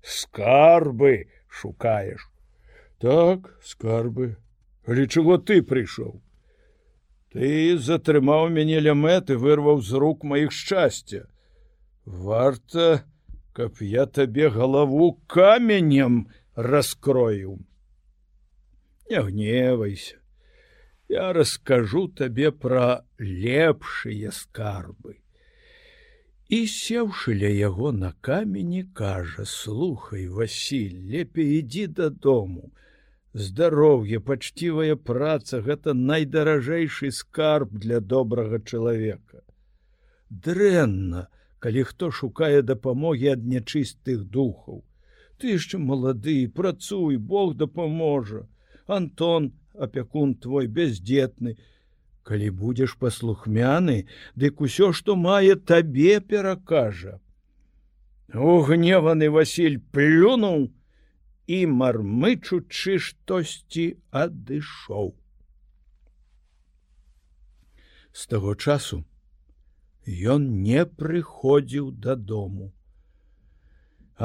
скарбы 0.00 1.28
шукаеш. 1.48 2.30
Так, 2.98 3.52
скарбы, 3.60 4.36
Але 4.86 5.06
чого 5.06 5.36
ты 5.38 5.62
прыйшоў? 5.62 6.20
Ты 7.32 7.78
затрымаў 7.78 8.48
мяне 8.50 8.80
ля 8.82 8.94
мэты, 8.98 9.36
вырваў 9.38 9.80
з 9.86 9.98
рук 10.02 10.24
маіх 10.26 10.50
шчасця. 10.50 11.26
Варта, 12.04 13.04
каб 13.54 13.78
я 13.86 14.06
табе 14.06 14.50
галаву 14.50 15.12
каменем 15.26 16.26
раскрою. 16.54 17.58
Не 19.10 19.22
гневайся. 19.22 20.18
Я 21.08 21.32
раскажу 21.32 22.08
табе 22.08 22.50
пра 22.50 23.06
лепшыя 23.18 24.30
скарбы. 24.34 25.18
І 26.50 26.66
сеўшы 26.66 27.34
ля 27.38 27.50
яго 27.50 27.90
на 27.94 28.10
камені, 28.26 28.82
кажа: 28.94 29.44
слухай, 29.46 30.26
Васіль, 30.28 30.98
лепей 31.10 31.58
ідзі 31.58 31.86
дадому, 31.86 32.70
здароўе 33.32 34.20
пачцівая 34.20 34.96
праца 34.96 35.60
гэта 35.62 35.94
найдаражэйшы 35.94 37.10
скарб 37.10 37.78
для 37.78 38.00
добрага 38.00 38.58
чалавека. 38.58 39.42
Дрэнна 40.30 41.28
калі 41.58 41.82
хто 41.84 42.10
шукае 42.10 42.62
дапамогі 42.62 43.34
ад 43.36 43.44
нячыстых 43.44 44.24
духаў. 44.24 44.82
Ты 45.38 45.56
яшчэ 45.56 45.78
малады 45.78 46.48
працуй 46.48 47.16
бог 47.16 47.56
дапаможа. 47.56 48.48
Антон 48.86 49.52
апякун 49.78 50.34
твой 50.34 50.66
бездетны 50.66 51.56
калі 52.26 52.50
будзеш 52.50 52.96
паслухмяны 52.98 54.06
дык 54.34 54.60
усё 54.60 54.92
што 54.92 55.16
мае 55.16 55.54
табе 55.54 56.20
перакажа. 56.20 57.20
Угневаны 58.34 59.30
василь 59.30 59.78
плюнуў 59.92 60.70
і 61.50 61.58
мармычучы 61.78 62.98
штосьці 63.04 63.86
адышоў. 64.22 65.08
З 68.20 68.26
таго 68.34 68.54
часу 68.54 68.98
ён 70.34 70.46
не 70.66 70.84
прыходзіў 71.00 71.90
дадому. 72.06 72.70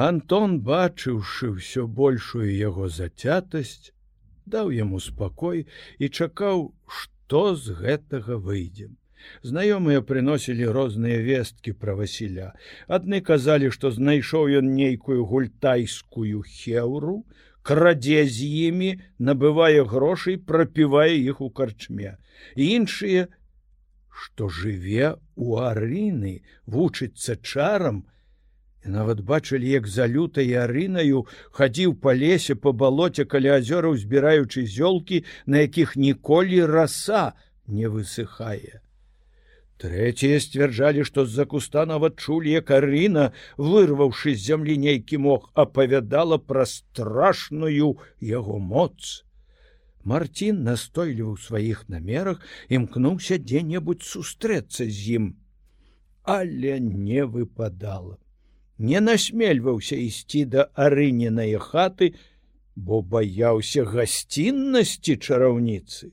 Антон, 0.06 0.60
бачыўшы 0.60 1.50
ўсё 1.56 1.86
большую 1.98 2.48
яго 2.52 2.88
зацятасць, 2.98 3.92
даў 4.44 4.70
яму 4.76 5.00
спакой 5.00 5.66
і 5.98 6.08
чакаў, 6.08 6.64
што 6.86 7.42
з 7.56 7.74
гэтага 7.80 8.38
выйдзем. 8.48 8.94
Знаёмыя 9.42 10.02
прыносілі 10.02 10.66
розныя 10.76 11.22
весткі 11.22 11.72
пра 11.72 11.94
Васіля. 11.94 12.52
Адны 12.88 13.20
казалі, 13.20 13.70
што 13.70 13.90
знайшоў 13.90 14.48
ён 14.60 14.74
нейкую 14.74 15.24
гультайскую 15.24 16.42
хеўру, 16.42 17.24
крадзе 17.66 18.26
з 18.30 18.46
імі, 18.70 18.90
набывае 19.18 19.82
грошай, 19.84 20.36
прапівае 20.38 21.18
іх 21.18 21.40
у 21.40 21.50
карчме. 21.50 22.16
іншыя, 22.54 23.28
што 24.08 24.48
жыве 24.48 25.16
у 25.34 25.58
арыны, 25.60 26.42
вучыцца 26.66 27.36
чарам, 27.36 28.06
і 28.84 28.94
нават 28.94 29.20
бачылі, 29.20 29.68
як 29.68 29.86
за 29.90 30.06
лютай 30.06 30.54
арынаю 30.54 31.26
хадзіў 31.50 31.98
па 32.00 32.14
лесе 32.14 32.54
па 32.54 32.72
балоце 32.72 33.26
каля 33.26 33.58
азёраў, 33.60 33.98
збіраючы 33.98 34.64
зёлкі, 34.64 35.24
на 35.46 35.66
якіх 35.66 35.96
ніколі 35.96 36.64
раса 36.70 37.34
не 37.66 37.90
высыхае. 37.90 38.85
Трэція 39.76 40.40
сцвярджалі, 40.40 41.04
што 41.04 41.26
з-за 41.28 41.44
куста 41.44 41.84
нават 41.84 42.16
чулі, 42.16 42.48
як 42.56 42.70
Арына, 42.72 43.32
вырваўшы 43.60 44.32
з 44.32 44.40
зямлі 44.48 44.76
нейкі 44.80 45.20
мог, 45.20 45.50
апавядала 45.52 46.38
пра 46.40 46.64
страшную 46.64 47.90
яго 48.20 48.58
моц. 48.58 49.26
Марцін 50.06 50.62
настойліваў 50.64 51.36
сваіх 51.36 51.84
намерах 51.92 52.40
імкнуўся 52.72 53.36
дзе-небудзь 53.42 54.08
сустрэцца 54.08 54.86
з 54.88 55.18
ім, 55.20 55.24
але 56.22 56.78
не 56.80 57.26
выпадала. 57.26 58.16
Не 58.78 59.00
насмельваўся 59.00 59.96
ісці 59.96 60.44
да 60.52 60.68
арыненай 60.72 61.56
хаты, 61.60 62.14
бо 62.76 63.02
баяўся 63.02 63.84
гасціннасці 63.84 65.16
чараўніцы. 65.16 66.12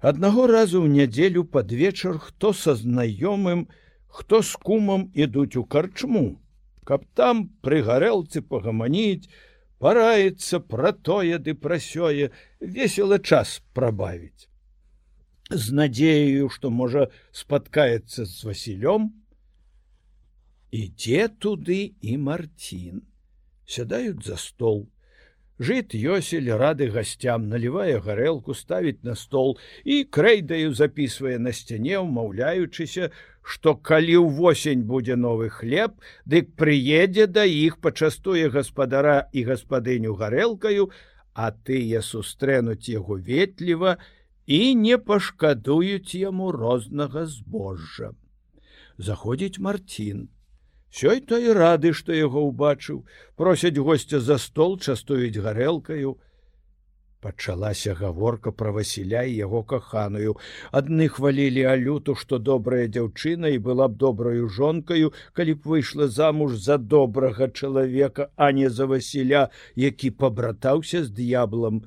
Аднаго 0.00 0.46
разу 0.46 0.78
ў 0.86 0.94
нядзелю 0.94 1.42
пад 1.44 1.72
вечар 1.74 2.18
хто 2.22 2.52
са 2.54 2.78
знаёмым, 2.78 3.66
хто 4.06 4.42
з 4.46 4.54
кумам 4.54 5.10
ідуць 5.14 5.58
у 5.58 5.64
карчму, 5.64 6.38
каб 6.86 7.02
там 7.18 7.48
пры 7.66 7.82
гарэлцы 7.82 8.42
пагаманіць, 8.42 9.26
параецца 9.82 10.62
пра 10.62 10.92
тое 10.94 11.38
ды 11.42 11.54
пра 11.54 11.82
сёе, 11.82 12.30
весело 12.60 13.18
час 13.18 13.58
прабавіць. 13.74 14.46
З 15.50 15.74
надзею, 15.74 16.46
што 16.46 16.70
можа 16.70 17.10
спаткаецца 17.32 18.22
з 18.22 18.36
Васілём, 18.46 19.10
ідзе 20.70 21.26
туды 21.42 21.98
і 21.98 22.16
Марцін, 22.22 23.02
сядаюць 23.66 24.22
за 24.22 24.36
стол, 24.38 24.86
Жыт 25.58 25.92
Йосель 25.92 26.50
рады 26.54 26.86
гасцям, 26.94 27.48
налівае 27.50 27.98
гарэлку, 27.98 28.54
ставіць 28.54 29.02
на 29.02 29.16
стол 29.18 29.58
і 29.82 30.04
крэйдаю 30.06 30.70
записывае 30.70 31.38
на 31.42 31.50
сцяне, 31.50 31.98
умаўляючыся, 31.98 33.10
што 33.42 33.74
калі 33.74 34.22
ўвосень 34.22 34.86
будзе 34.86 35.18
новы 35.18 35.50
хлеб, 35.50 35.98
дык 36.30 36.54
прыедзе 36.54 37.26
да 37.26 37.42
іх 37.42 37.82
пачастуе 37.82 38.46
гаспадара 38.54 39.26
і 39.32 39.44
гаспадыню 39.50 40.14
гарэлкаю, 40.14 40.94
а 41.34 41.50
тыя 41.50 42.06
сустрэнуць 42.06 42.86
яго 42.86 43.18
ветліва 43.18 43.98
і 44.46 44.60
не 44.78 44.94
пашкадуюць 44.98 46.14
яму 46.14 46.54
рознага 46.54 47.26
збожжа. 47.26 48.14
Заходзіць 48.98 49.58
Марцін, 49.58 50.28
Сёй 50.90 51.20
той 51.20 51.52
рады, 51.52 51.92
што 51.92 52.12
яго 52.12 52.48
ўбачыў, 52.48 53.04
просяць 53.36 53.76
госця 53.76 54.20
за 54.20 54.38
стол 54.38 54.78
частуюць 54.78 55.36
гарэлкаю. 55.36 56.16
пачалася 57.20 57.94
гаворка 57.98 58.52
пра 58.52 58.70
Васіля 58.70 59.22
і 59.26 59.34
яго 59.36 59.62
каханую. 59.70 60.34
Адны 60.70 61.08
хвалілі 61.08 61.64
алюту, 61.70 62.14
што 62.14 62.38
добрая 62.38 62.86
дзяўчына 62.86 63.50
і 63.54 63.58
была 63.58 63.88
б 63.88 63.98
добраю 63.98 64.48
жонкаю, 64.48 65.12
калі 65.34 65.54
б 65.58 65.60
выйшла 65.72 66.08
замуж 66.08 66.56
за 66.62 66.78
добрага 66.78 67.50
чалавека, 67.50 68.30
а 68.36 68.52
не 68.52 68.70
за 68.70 68.86
Васіля, 68.86 69.48
які 69.74 70.10
пабратаўся 70.10 71.04
з 71.04 71.10
д'яблам. 71.10 71.82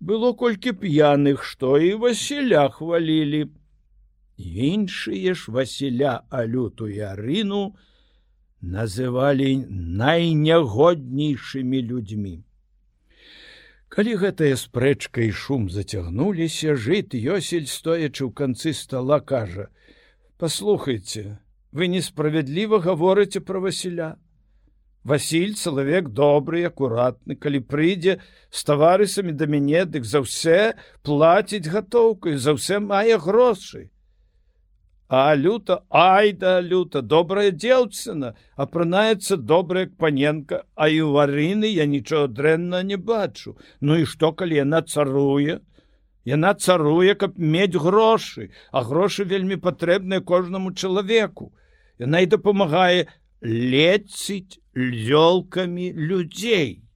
Было 0.00 0.34
колькі 0.34 0.72
п'яных, 0.72 1.44
што 1.44 1.78
і 1.78 1.94
Васіля 1.94 2.68
хвалілі. 2.68 3.46
Іншыя 4.40 5.34
ж 5.34 5.52
Васіля 5.52 6.22
алюту 6.30 6.88
і 6.88 6.98
арыну 7.14 7.76
называлі 8.62 9.66
найнягоднейшымі 9.70 11.82
людзьмі. 11.82 12.44
Калі 13.90 14.14
гэтая 14.22 14.54
спрэчка 14.54 15.26
і 15.26 15.34
шум 15.34 15.66
зацягнуліся, 15.70 16.78
жыт 16.78 17.14
Йосель, 17.18 17.66
стоячы 17.66 18.28
ў 18.28 18.30
канцы 18.30 18.72
стола, 18.72 19.20
кажа: 19.20 19.68
«Паслухайце, 20.38 21.40
вы 21.72 21.88
несправядліва 21.88 22.78
гаворыце 22.78 23.40
пра 23.40 23.58
Васіля. 23.58 24.16
Васіль 25.02 25.56
чалавек 25.56 26.12
добры, 26.12 26.68
акуратны, 26.68 27.34
калі 27.34 27.64
прыйдзе 27.64 28.20
з 28.52 28.64
таварысамі 28.68 29.32
да 29.32 29.48
мяне, 29.48 29.88
дык 29.88 30.04
за 30.04 30.20
ўсе 30.20 30.76
плаціць 31.02 31.66
гатоўкай, 31.66 32.36
за 32.36 32.52
ўсе 32.54 32.78
мае 32.84 33.16
грошы. 33.16 33.88
А 35.12 35.34
люта 35.34 35.82
айда 35.90 36.60
люта 36.60 37.00
добрая 37.02 37.50
дзелцына 37.50 38.28
апранаецца 38.54 39.36
добрая 39.36 39.88
паненка 40.02 40.60
а 40.78 40.86
і 40.86 41.02
ў 41.02 41.10
варыны 41.16 41.66
я 41.66 41.86
нічого 41.90 42.28
дрэнна 42.30 42.84
не 42.86 42.94
бачу. 42.94 43.56
Ну 43.80 43.98
і 43.98 44.06
што 44.06 44.30
калі 44.30 44.62
яна 44.62 44.82
царуе? 44.86 45.58
Яна 46.22 46.54
царуе 46.54 47.16
каб 47.18 47.42
мець 47.42 47.74
грошы 47.74 48.54
а 48.70 48.86
грошы 48.86 49.26
вельмі 49.26 49.58
патрэбныя 49.58 50.22
кожнаму 50.22 50.70
чалавеку 50.78 51.50
яна 51.98 52.22
і 52.22 52.30
дапамагае 52.30 53.10
леціць 53.42 54.62
лёлкамі 54.78 55.90
людзей 55.90 56.86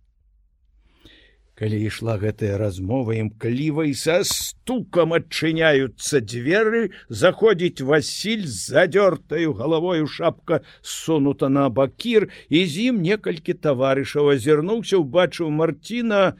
Калі 1.54 1.78
ішла 1.86 2.16
гэтая 2.18 2.58
размова 2.58 3.14
імкліва 3.14 3.84
і 3.86 3.94
са 3.94 4.16
стукам 4.26 5.14
адчыняюцца 5.14 6.18
дзверы, 6.18 6.90
заходзіць 7.06 7.86
Васіль 7.86 8.42
з 8.42 8.74
задёртаю 8.74 9.54
галавою 9.54 10.10
шапка 10.10 10.66
сунута 10.82 11.46
на 11.46 11.68
бакір 11.70 12.26
і 12.50 12.66
з 12.66 12.90
ім 12.90 12.98
некалькі 13.06 13.54
таварышаў 13.54 14.34
азірнуўся, 14.34 14.98
убачыў 14.98 15.54
Марціна 15.54 16.34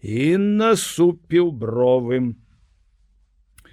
і 0.00 0.40
насупіў 0.40 1.52
бровым. 1.52 2.40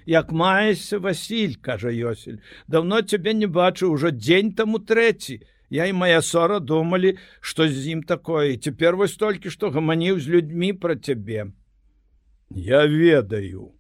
Як 0.04 0.36
маешся 0.36 1.00
Васіль, 1.00 1.56
кажа 1.64 1.96
Йосіль, 1.96 2.44
даўно 2.68 3.08
цябе 3.08 3.32
не 3.32 3.48
бачыў 3.48 3.96
ужо 3.96 4.12
дзень 4.12 4.52
таму 4.52 4.84
трэці. 4.84 5.40
Я 5.70 5.86
і 5.86 5.94
моя 5.94 6.22
ссора 6.22 6.60
думалі, 6.60 7.18
што 7.42 7.68
з 7.68 7.92
ім 7.92 8.04
такое 8.04 8.56
цяпер 8.56 8.96
вось 8.96 9.18
толькі 9.20 9.52
што 9.52 9.70
гаманіў 9.70 10.20
з 10.20 10.32
людзьмі 10.36 10.72
пра 10.74 10.96
цябе. 10.96 11.52
Я 12.50 12.86
ведаю, 12.88 13.74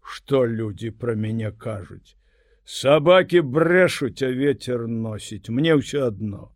што 0.00 0.46
людзі 0.46 0.90
пра 0.96 1.14
мяне 1.14 1.52
кажуць. 1.52 2.16
Сабакі 2.64 3.44
брэшуць, 3.44 4.22
а 4.24 4.32
ветер 4.32 4.88
носіць, 4.88 5.52
мне 5.52 5.76
ўсё 5.76 6.08
адно. 6.08 6.50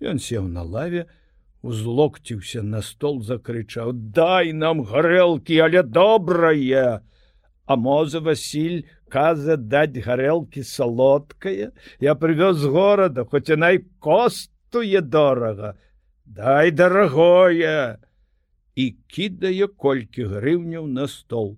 Ён 0.00 0.22
сеў 0.22 0.46
на 0.48 0.62
лаве, 0.62 1.04
узлокціўся 1.60 2.62
на 2.62 2.80
стол, 2.80 3.20
закрычаў: 3.22 3.92
«Дай 4.18 4.52
нам 4.52 4.84
гарэлкі, 4.86 5.58
але 5.66 5.82
добрае! 5.82 7.02
А 7.66 7.76
моза 7.76 8.20
Васіль 8.20 8.84
каза 9.14 9.56
даць 9.56 10.02
гарэлкі 10.06 10.64
салодкае 10.66 11.70
я 12.02 12.14
прывёз 12.22 12.58
з 12.62 12.70
горада 12.76 13.24
хоць 13.30 13.46
яна 13.52 13.70
і 13.78 13.84
костуе 14.06 15.02
дорага 15.16 15.74
дай 16.38 16.72
дарагое 16.74 17.98
і 18.74 18.86
кідае 19.06 19.70
колькі 19.86 20.26
грыўняў 20.34 20.90
на 20.98 21.06
стол 21.06 21.54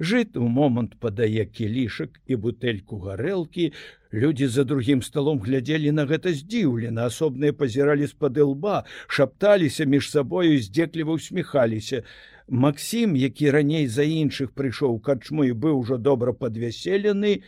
жыт 0.00 0.36
у 0.36 0.48
момант 0.48 0.96
падае 1.00 1.46
кілішак 1.46 2.20
і 2.26 2.36
бутэльку 2.36 2.98
гарэлкі. 3.00 3.72
Людзі 4.12 4.46
за 4.46 4.64
другім 4.64 5.02
сталом 5.02 5.40
глядзелі 5.40 5.92
на 5.92 6.06
гэта 6.06 6.32
здзіўлена 6.32 7.06
асобныя 7.10 7.52
пазіралі 7.52 8.06
з-пад 8.06 8.38
лба 8.38 8.84
шапталіся 9.08 9.84
між 9.84 10.10
сабою 10.10 10.58
здзекліва 10.58 11.12
усміхаліся. 11.12 12.02
Максім, 12.48 13.16
які 13.16 13.50
раней 13.50 13.86
за 13.90 14.06
іншых 14.06 14.54
прыйшоў 14.54 15.00
качму 15.02 15.44
і 15.44 15.52
быў 15.52 15.82
ужо 15.82 15.98
добра 15.98 16.32
падвяселены, 16.32 17.42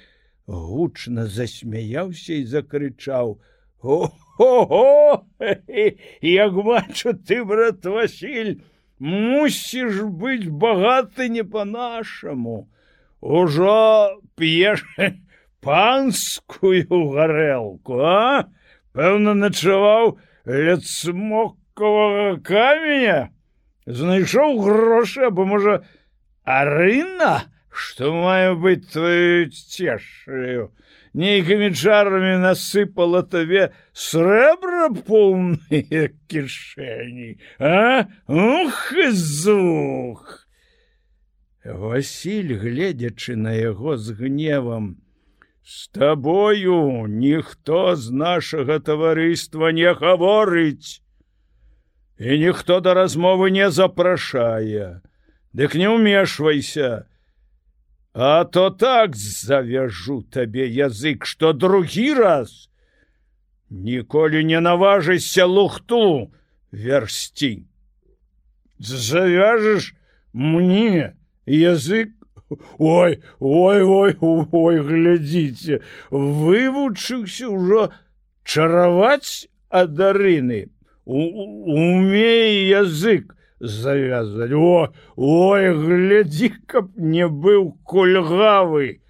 гучна 0.47 1.27
засмяяўся 1.27 2.35
і 2.35 2.45
закрычаў: 2.45 3.39
О 3.83 4.11
як 6.21 6.55
бачу 6.55 7.15
ты 7.15 7.45
брат 7.45 7.85
Васіль, 7.85 8.59
мусіш 8.99 10.03
быць 10.03 10.49
багаты 10.49 11.29
не 11.29 11.45
по-нашаму. 11.45 12.69
Ужо 13.21 14.21
п'еш 14.37 14.85
панскую 15.61 16.87
гарэлку, 17.15 18.01
а? 18.03 18.49
Пэўна 18.95 19.35
начаваў 19.35 20.19
ля 20.47 20.77
смоккавага 20.83 22.39
каменя? 22.43 23.31
Знайшоў 23.87 24.61
грошы 24.63 25.31
або 25.31 25.47
можа 25.47 25.83
арына? 26.45 27.51
Что 27.71 28.13
маю 28.13 28.59
быць 28.59 28.91
твою 28.91 29.51
цешаю 29.51 30.73
нейкімі 31.19 31.71
чарамі 31.75 32.35
насыпала 32.45 33.23
табе 33.27 33.71
срэбра 33.93 34.91
поўныя 35.09 36.11
кішэні 36.31 37.31
а? 37.59 38.07
Ухзух 38.29 40.23
Васіль 41.69 42.55
гледзячы 42.63 43.37
на 43.37 43.53
яго 43.59 43.99
з 43.99 44.15
гневам 44.21 45.03
с 45.69 45.89
табою 45.93 47.05
ніхто 47.07 47.93
з 47.97 48.15
нашага 48.15 48.79
таварыства 48.81 49.69
не 49.77 49.93
гаворыць 49.93 51.03
і 52.19 52.39
ніхто 52.39 52.81
да 52.81 52.95
размовы 52.95 53.51
не 53.51 53.71
запрашае. 53.71 55.01
Дык 55.53 55.75
не 55.75 55.89
ўмешвайся 55.93 57.05
а 58.21 58.45
то 58.45 58.71
так 58.71 59.15
завяжу 59.15 60.23
табе 60.23 60.67
язык 60.67 61.25
что 61.25 61.53
другі 61.53 62.15
раз. 62.15 62.69
Ніколі 63.71 64.43
не 64.45 64.59
наважыся 64.61 65.47
лухту 65.47 66.33
версці 66.73 67.63
завяжаш 68.79 69.95
мне 70.33 71.15
язык? 71.47 72.11
Ой 72.79 73.23
ой 73.39 73.83
ой 73.83 74.17
ой 74.19 74.77
глядзіце 74.83 75.79
вывучыўся 76.11 77.55
ўжо 77.55 77.93
чараваць 78.43 79.47
адарыны 79.69 80.73
умей 81.07 82.67
язык 82.67 83.38
завязать 83.61 84.53
о 84.53 84.89
ой 85.17 85.73
глядзі 85.75 86.53
каб 86.67 86.93
не 86.97 87.29
быў 87.29 87.73
кульгавы 87.85 89.01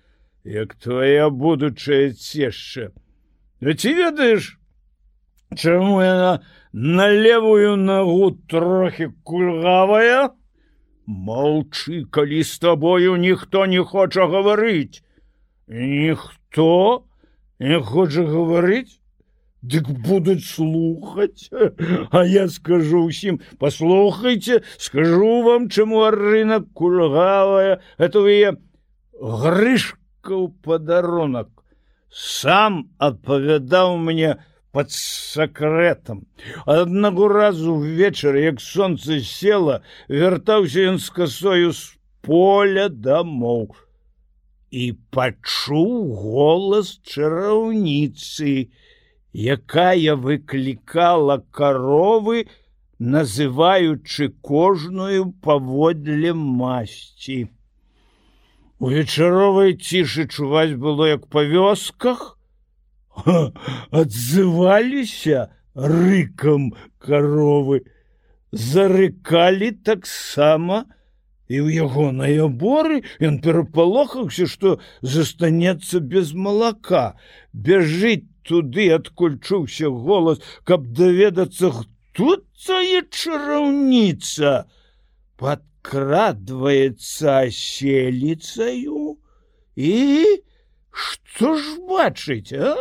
як 0.45 0.75
твоя 0.75 1.29
будучая 1.31 2.13
цешча 2.13 2.93
да 3.61 3.75
ці 3.75 3.95
ведаеш 3.95 4.59
чаму 5.57 6.01
яна 6.03 6.41
на 6.73 7.09
левую 7.09 7.77
ногу 7.77 8.31
трохі 8.49 9.09
кульгавая? 9.25 10.31
Молчы 11.07 12.05
калі 12.11 12.43
з 12.45 12.59
тобою 12.59 13.17
ніхто 13.17 13.65
не 13.67 13.81
хоча 13.81 14.29
гаварыць. 14.29 15.01
Ніхто 15.69 17.05
не 17.59 17.81
хоча 17.81 18.25
гаварыць 18.29 18.98
Дык 19.69 19.91
будуць 20.07 20.47
слухаць, 20.49 21.51
А 22.17 22.25
я 22.25 22.49
скажу 22.49 23.05
ўсім 23.09 23.41
послухайте, 23.59 24.63
скажу 24.79 25.43
вам, 25.45 25.69
чаму 25.69 26.09
рынок 26.11 26.73
кульгавая, 26.73 27.81
это 27.99 28.21
вы 28.25 28.57
грышка 29.21 30.33
ў 30.33 30.49
падарунак. 30.65 31.51
Сам 32.09 32.89
адпавядаў 32.97 33.99
мне 34.01 34.39
под 34.73 34.93
сакрэтам. 34.93 36.25
Аднаго 36.65 37.29
разу 37.29 37.77
ўвечар, 37.83 38.37
як 38.41 38.61
сонца 38.65 39.21
села, 39.21 39.83
вяртаўся 40.09 40.89
ён 40.93 40.99
з 41.03 41.09
касою 41.13 41.73
з 41.77 41.99
поля 42.25 42.89
дамоў 42.89 43.75
і 44.71 44.85
пачуў 45.11 46.13
голас 46.21 47.01
чараўніцы, 47.01 48.69
якая 49.33 50.17
выклікала 50.17 51.45
каровы 51.51 52.47
называючы 52.99 54.29
кожную 54.43 55.33
паводле 55.43 56.33
масці. 56.35 57.49
У 58.79 58.91
вечаровай 58.91 59.75
цішы 59.75 60.27
чуваць 60.27 60.75
было 60.75 61.09
як 61.09 61.27
па 61.27 61.43
вёсках, 61.43 62.39
адзываліся 63.91 65.51
рыкам 65.75 66.75
каровы, 66.99 67.87
зарыкалі 68.51 69.71
таксама, 69.83 70.87
і 71.49 71.65
ў 71.65 71.81
ягоныя 71.87 72.47
боры 72.47 73.03
ён 73.25 73.41
перапалохаўся, 73.41 74.47
што 74.47 74.79
застанецца 75.03 76.01
без 76.01 76.35
малака, 76.35 77.17
бяжыць 77.53 78.27
туды, 78.49 78.89
адкуль 78.97 79.39
чуўся 79.45 79.93
голас, 79.93 80.43
каб 80.65 80.91
даведацца, 80.97 81.71
хто 81.77 82.37
цае 82.57 83.05
чараўніца 83.13 84.67
под 85.37 85.63
подкрадваецца 85.89 87.51
селіцаю 87.51 89.17
і 89.77 90.43
што 90.91 91.57
ж 91.57 91.79
бачыць 91.89 92.53
а? 92.53 92.77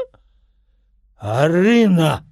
Арына 1.17 2.25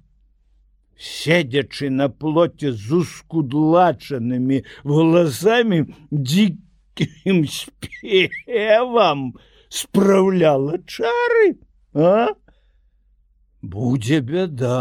седзячы 0.98 1.90
на 1.90 2.08
плоце 2.08 2.72
з 2.72 3.00
ускудлачанымі 3.00 4.62
волосамі 4.84 5.86
дзікім 6.12 7.44
спевам 7.46 9.32
спраўляла 9.68 10.78
чары 10.84 11.56
а 11.94 12.34
будзе 13.74 14.20
бяда 14.32 14.76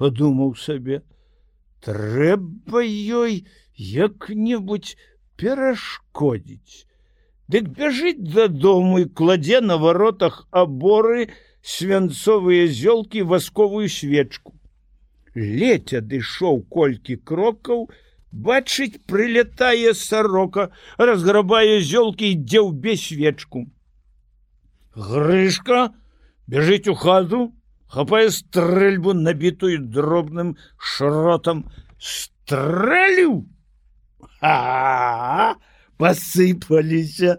подумаў 0.00 0.54
сабе 0.58 1.02
трэба 1.84 2.82
ёй 3.20 3.44
як-небудзь 3.76 4.96
перашкодзіць. 5.36 6.86
Дык 7.48 7.68
бяжыць 7.76 8.24
дадому 8.34 9.02
і 9.04 9.10
кладзе 9.20 9.60
на 9.60 9.76
варотах 9.76 10.46
аборы 10.50 11.28
свянцовыя 11.60 12.68
зёлкі 12.68 13.26
васковую 13.32 13.88
свечку. 13.88 14.54
Ледзь 15.34 15.98
адышоў 16.00 16.62
колькі 16.72 17.16
крокаў, 17.16 17.90
бачыць, 18.32 19.02
прылетае 19.10 19.92
сарока, 19.92 20.70
разграбае 20.96 21.82
зёлкі 21.82 22.32
ідзе 22.32 22.64
ў 22.64 22.72
без 22.72 23.04
свечку. 23.04 23.66
Грышка 24.94 25.92
бяжыць 26.48 26.88
у 26.88 26.94
хату, 26.94 27.52
хапае 27.88 28.30
стрэльбу, 28.30 29.14
набітую 29.14 29.78
дробным 29.78 30.56
шротам, 30.78 31.64
стрэлю, 31.98 33.46
посыпаліся 35.98 37.38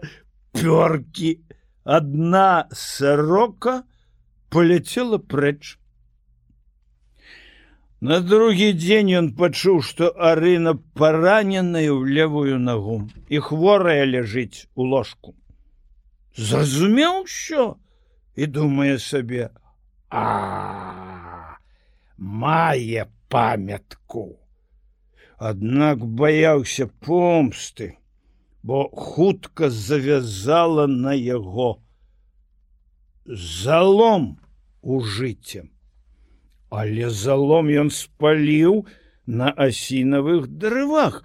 пёркі. 0.52 1.40
Одна 1.84 2.66
сорока 2.72 3.84
полетела 4.50 5.18
прэч. 5.18 5.78
На 8.00 8.18
другі 8.20 8.72
дзень 8.74 9.12
ён 9.18 9.28
пачуў 9.38 9.80
что 9.86 10.10
арына 10.18 10.74
параненая 10.98 11.88
ў 11.94 12.10
левую 12.10 12.58
ногу 12.58 13.08
і 13.30 13.38
хворая 13.38 14.04
ляжыць 14.04 14.66
у 14.74 14.84
ложку. 14.84 15.34
Зразумеў 16.36 17.22
усё 17.22 17.78
і 18.36 18.46
думае 18.46 18.98
сабе 18.98 19.48
а 19.54 19.65
мае 22.18 23.06
памятку 23.28 24.40
аднак 25.38 26.04
баяўся 26.04 26.86
помсты, 26.86 27.98
бо 28.62 28.88
хутка 28.88 29.70
завязала 29.70 30.86
на 30.86 31.12
яго 31.12 31.82
залом 33.26 34.40
у 34.82 35.00
жыццем. 35.00 35.70
Але 36.70 37.10
залом 37.10 37.68
ён 37.70 37.90
спаліў 37.90 38.86
на 39.26 39.50
асінавых 39.50 40.46
дрывах, 40.46 41.22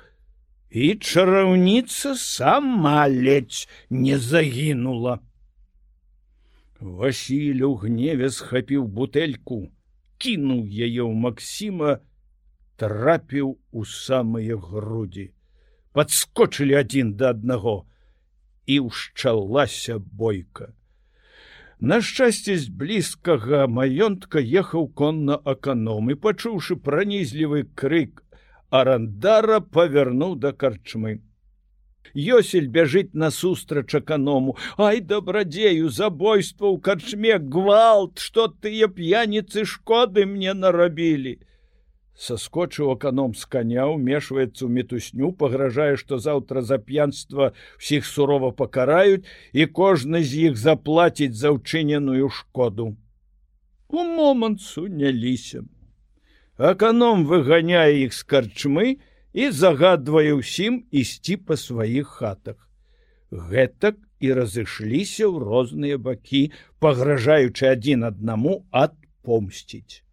і 0.70 0.96
чараўніца 0.96 2.16
сама 2.16 3.08
ледзь 3.08 3.68
не 3.90 4.18
загінула. 4.18 5.20
Васіль 6.82 7.62
у 7.62 7.76
гневе 7.78 8.32
схапіў 8.34 8.88
бутэльку, 8.90 9.70
кінуў 10.18 10.66
яе 10.66 11.06
ў 11.06 11.14
Масіма, 11.14 12.02
трапіў 12.82 13.54
у 13.70 13.86
самыя 13.86 14.58
грудзі. 14.58 15.30
Подскочылі 15.94 16.82
адзін 16.82 17.14
да 17.22 17.38
аднаго 17.38 17.86
і 18.66 18.80
ўшчалася 18.90 20.02
бойка. 20.02 20.74
На 21.78 22.02
шчасце 22.02 22.58
з 22.58 22.74
блізкага 22.74 23.70
маёнтка 23.70 24.42
ехаў 24.42 24.90
конна 24.98 25.38
аканом 25.54 26.10
і 26.10 26.18
пачуўшы 26.26 26.82
пранізлівы 26.82 27.66
крык 27.78 28.26
арандара 28.70 29.62
павярнуў 29.62 30.38
да 30.42 30.52
карчмы 30.54 31.22
Йосель 32.14 32.68
бяжыць 32.68 33.14
насустрач 33.14 33.96
аканому. 33.96 34.58
Ай 34.78 35.00
дабрадзею 35.00 35.90
забойства 35.90 36.68
ў 36.72 36.82
карчме 36.82 37.38
гвалт 37.40 38.20
што 38.20 38.48
тыя 38.48 38.88
п'яніцы 38.88 39.66
шкоды 39.66 40.26
мне 40.26 40.54
нарабілі! 40.54 41.40
Соскочыў 42.22 42.92
аканом 42.94 43.34
з 43.34 43.48
коня 43.50 43.88
умешваецца 43.90 44.68
ў 44.68 44.70
метусню 44.70 45.32
пагражае 45.32 45.96
што 45.98 46.20
заўтра 46.20 46.62
за 46.62 46.78
п'янства 46.78 47.54
всіх 47.80 48.06
сурова 48.06 48.52
пакараюць 48.52 49.26
і 49.54 49.66
кожны 49.66 50.22
з 50.22 50.52
іх 50.52 50.60
заплаціць 50.60 51.34
за 51.34 51.56
ўчыненую 51.56 52.30
шкоду. 52.30 52.94
У 53.88 54.04
момант 54.04 54.62
суняліся. 54.62 55.64
Аканом 56.58 57.26
выганяе 57.26 58.04
іх 58.04 58.14
з 58.14 58.22
карчмы 58.24 59.00
і 59.34 59.50
загадвае 59.56 60.36
ўсім 60.42 60.84
ісці 60.92 61.40
па 61.48 61.58
сваіх 61.64 62.14
хатах 62.20 62.60
гэтак 63.32 63.98
і 64.20 64.34
разышліся 64.38 65.26
ў 65.32 65.36
розныя 65.50 65.98
бакі 65.98 66.44
пагражаючы 66.84 67.68
адзін 67.74 68.08
аднаму 68.12 68.56
адпомсціць 68.86 70.04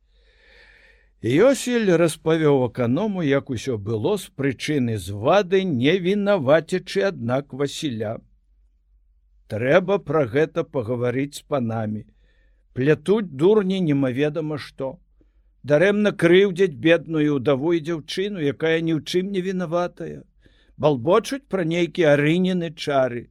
Йосель 1.20 1.90
распавёў 1.98 2.64
аканому, 2.70 3.22
як 3.26 3.50
усё 3.50 3.76
было 3.76 4.16
з 4.22 4.30
прычыны 4.30 4.98
звады, 5.02 5.64
не 5.64 5.98
вінавацячы 5.98 7.02
аднак 7.10 7.52
Васіля. 7.52 8.22
Трэба 9.50 9.98
пра 9.98 10.26
гэта 10.30 10.62
пагаварыць 10.62 11.34
з 11.34 11.42
панамі. 11.42 12.06
Плятуць 12.72 13.34
дурні 13.34 13.80
немаведама 13.80 14.58
што. 14.62 15.00
Дарэмна 15.68 16.12
крыўдзяць 16.22 16.80
бедную 16.84 17.36
удаву 17.36 17.74
і 17.76 17.84
дзяўчыну, 17.86 18.40
якая 18.54 18.78
ні 18.80 18.94
ў 18.96 19.00
чым 19.04 19.32
не 19.36 19.40
вінаватая. 19.44 20.22
Балбочуць 20.76 21.44
пра 21.52 21.64
нейкія 21.64 22.14
арынены 22.16 22.70
чары. 22.74 23.28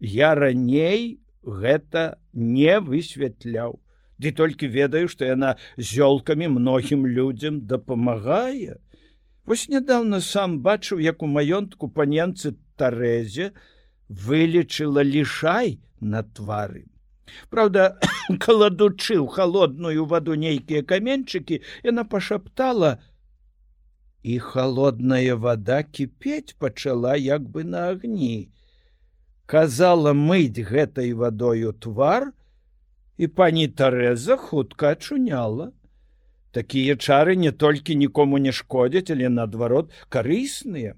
Я 0.00 0.34
раней 0.34 1.20
гэта 1.44 2.18
не 2.32 2.80
высвятляў 2.80 3.78
ды 4.18 4.32
толькі 4.32 4.70
ведаю 4.74 5.08
што 5.12 5.28
яна 5.28 5.54
зёлкамі 5.90 6.48
многім 6.56 7.06
людзям 7.18 7.60
дапамагае 7.72 8.78
вось 9.50 9.66
нядаўна 9.68 10.20
сам 10.26 10.58
бачыў 10.66 11.02
як 11.04 11.22
у 11.22 11.30
маёнтку 11.36 11.90
паненцы 11.98 12.54
тарэзе 12.80 13.50
вылечыла 14.26 15.04
лішай 15.10 15.78
на 16.00 16.22
твары 16.22 16.84
Праўда 17.50 17.98
каладучы 18.44 19.16
ў 19.20 19.26
холодную 19.26 20.06
ваду 20.06 20.38
нейкія 20.46 20.82
каменчыкі 20.82 21.60
яна 21.86 22.04
пашаптала 22.04 22.98
і 24.24 24.38
холодная 24.40 25.36
вода 25.36 25.82
кіпець 25.84 26.56
пачала 26.58 27.16
як 27.16 27.44
бы 27.44 27.64
на 27.64 27.88
агні 27.92 28.48
казала 29.46 30.16
мыць 30.16 30.64
гэтай 30.72 31.12
вадою 31.12 31.76
твар 31.76 32.32
і 33.16 33.28
пані 33.28 33.68
Тарэза 33.68 34.36
хутка 34.36 34.94
ачуняла. 34.96 35.70
Такія 36.50 36.96
чары 36.96 37.36
не 37.36 37.52
толькі 37.52 37.94
нікому 37.94 38.38
не 38.38 38.52
шкодзяць, 38.52 39.10
але 39.10 39.28
наадварот 39.28 39.90
карысныя. 40.08 40.94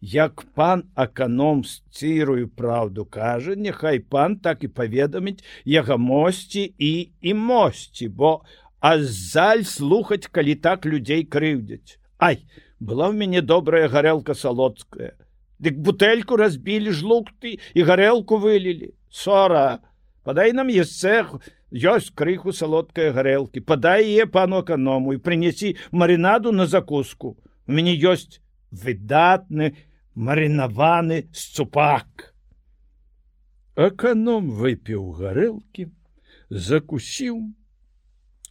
Як 0.00 0.44
пан 0.54 0.84
аканом 0.94 1.64
з 1.64 1.82
цірую 1.90 2.48
праўду 2.48 3.04
кажа, 3.04 3.54
няхай 3.54 3.98
пан 3.98 4.36
так 4.38 4.62
і 4.62 4.68
паведаміць 4.68 5.42
яго 5.64 5.98
мосці 5.98 6.62
і 6.78 7.10
і 7.20 7.34
мосці, 7.34 8.08
бо 8.08 8.44
азаль 8.80 9.66
слухаць, 9.66 10.30
калі 10.30 10.54
так 10.54 10.86
людзей 10.86 11.26
крыўдзяць. 11.26 11.98
Ай, 12.18 12.46
была 12.78 13.10
ў 13.10 13.18
мяне 13.18 13.42
добрая 13.42 13.90
гарэлка 13.90 14.38
салодская. 14.38 15.18
Дык 15.58 15.82
бутэльку 15.82 16.38
разбілі 16.38 16.94
жлукты 16.94 17.58
і 17.74 17.80
гарэлку 17.82 18.38
вылілі. 18.38 18.94
Сора, 19.10 19.82
Падай 20.28 20.52
нам 20.52 20.68
яшчэ 20.68 21.40
ёсць 21.72 22.10
крыху 22.12 22.52
салодкай 22.52 23.14
гарэлкі, 23.16 23.62
падай 23.64 24.04
яе 24.04 24.26
пану 24.28 24.58
аканому 24.60 25.14
і 25.16 25.20
прынясі 25.24 25.70
марынаду 25.90 26.52
на 26.52 26.66
закуску. 26.66 27.38
мяне 27.66 27.96
ёсць 27.96 28.36
выдатны 28.70 29.72
марынаваны 30.18 31.18
сцупак. 31.32 32.34
Аканом 33.78 34.50
выпіў 34.58 35.04
гарэлкі 35.18 35.86
закусіў 36.50 37.38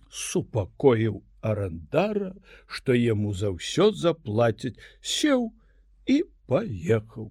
супакоіў 0.07 1.19
арандара 1.41 2.31
што 2.67 2.95
яму 2.95 3.33
за 3.35 3.51
ўсё 3.55 3.91
заплацяць 3.91 4.79
сеў 5.01 5.51
і 6.07 6.23
паехаў. 6.47 7.27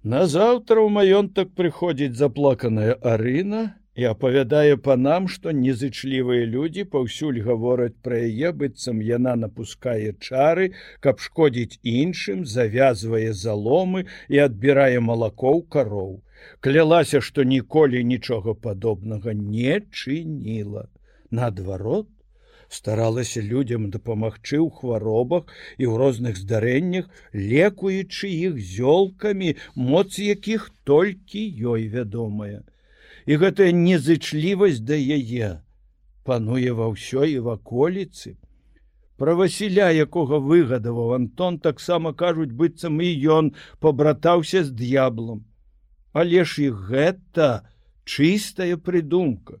Назаўтра 0.00 0.80
ў 0.80 0.88
маёнтак 0.88 1.52
прыходзіць 1.52 2.16
заплаканая 2.16 2.96
арына 2.96 3.62
і 4.00 4.06
апавядае 4.08 4.76
панам, 4.84 5.26
што 5.32 5.52
незычлівыя 5.56 6.44
людзі 6.52 6.84
паўсюль 6.92 7.40
гавораць 7.48 8.00
пра 8.06 8.20
яе 8.28 8.52
быццам 8.60 9.02
яна 9.08 9.34
напускае 9.40 10.12
чары, 10.28 10.68
каб 11.06 11.20
шкодзіць 11.24 11.80
іншым, 11.94 12.46
завязвае 12.52 13.34
заломы 13.40 14.06
і 14.36 14.40
адбірае 14.46 15.02
малакоў 15.08 15.60
кароў. 15.76 16.14
Клялася, 16.64 17.20
што 17.28 17.44
ніколі 17.52 18.00
нічога 18.14 18.56
падобнага 18.68 19.36
не 19.42 19.76
чыніла. 20.00 20.86
Наадварот, 21.30 22.08
старалася 22.78 23.44
людзям 23.52 23.86
дапамагчы 23.98 24.56
ў 24.64 24.72
хваробах 24.80 25.52
і 25.76 25.84
ў 25.90 26.00
розных 26.06 26.40
здарэннях, 26.40 27.12
лекуючы 27.36 28.32
іх 28.48 28.58
зёлкамі, 28.72 29.54
моц 29.92 30.10
якіх 30.32 30.70
толькі 30.88 31.48
ёй 31.76 31.90
вядомая. 32.00 32.64
І 33.26 33.36
гэтая 33.42 33.72
незычлівасць 33.76 34.80
да 34.80 34.96
яе 34.96 35.60
пануе 36.24 36.72
ва 36.78 36.88
ўсёй 36.94 37.36
і 37.36 37.44
ваколіцы. 37.44 38.36
Пра 39.20 39.34
Васіля, 39.36 39.90
якога 39.92 40.40
выгадаваў 40.40 41.14
Антон, 41.16 41.58
таксама 41.60 42.12
кажуць 42.16 42.56
быццам 42.56 43.00
і 43.04 43.10
ён 43.36 43.52
пабратаўся 43.80 44.64
з 44.64 44.72
д'яблом. 44.72 45.44
Але 46.12 46.44
ж 46.44 46.68
і 46.68 46.70
гэта 46.70 47.68
чыстая 48.04 48.76
прыдумка. 48.76 49.60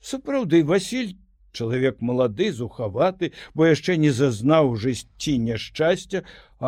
Сапраўды 0.00 0.62
Васіль 0.62 1.16
чалавек 1.56 2.00
малады 2.00 2.52
зухаваты 2.52 3.32
бо 3.54 3.66
яшчэ 3.72 3.96
не 4.04 4.12
зазнаў 4.16 4.74
жысці 4.82 5.36
няшчасця 5.48 6.22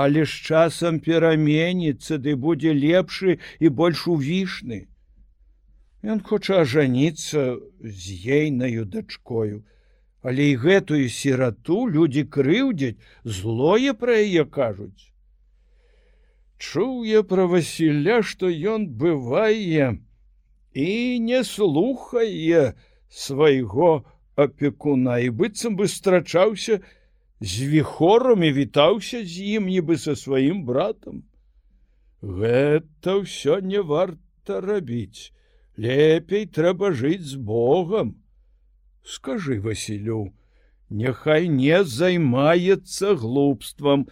але 0.04 0.24
з 0.24 0.34
часам 0.50 1.00
пераменіцца 1.08 2.18
ды 2.24 2.34
будзе 2.46 2.72
лепшы 2.72 3.38
і 3.60 3.72
больш 3.80 4.06
увішны 4.14 4.80
Ён 6.02 6.20
хоча 6.22 6.62
ажаніцца 6.62 7.58
з 7.82 8.04
ейнаю 8.26 8.84
дачкою 8.84 9.64
але 10.22 10.50
і 10.50 10.58
гэтую 10.62 11.08
сірату 11.14 11.86
людзі 11.90 12.24
крыўдзяць 12.34 12.98
злое 13.38 13.94
пра 13.94 14.18
яе 14.22 14.44
кажуць 14.44 15.10
Чуе 16.58 17.22
пра 17.22 17.46
Васіля 17.46 18.18
што 18.22 18.50
ён 18.50 18.86
бывае 19.02 19.88
і 20.74 21.18
не 21.26 21.42
слухае 21.44 22.74
свайго 23.08 23.90
апекуна 24.46 25.18
і 25.22 25.30
быццам 25.42 25.78
бы 25.78 25.86
страчаўся 25.90 26.80
з 27.40 27.70
віхором 27.70 28.42
і 28.42 28.52
вітаўся 28.52 29.22
з 29.24 29.46
ім 29.58 29.66
нібы 29.70 29.98
са 29.98 30.14
сваім 30.18 30.62
братам. 30.66 31.22
Гэта 32.22 33.22
ўсё 33.22 33.58
не 33.62 33.78
варта 33.78 34.60
рабіць. 34.60 35.30
Лепей 35.78 36.46
трэба 36.46 36.90
жыць 36.92 37.22
з 37.22 37.36
Богом. 37.36 38.16
Скажы 39.04 39.60
Васілю, 39.62 40.34
няхай 40.90 41.48
не 41.48 41.84
займаецца 41.84 43.14
глупствам, 43.14 44.08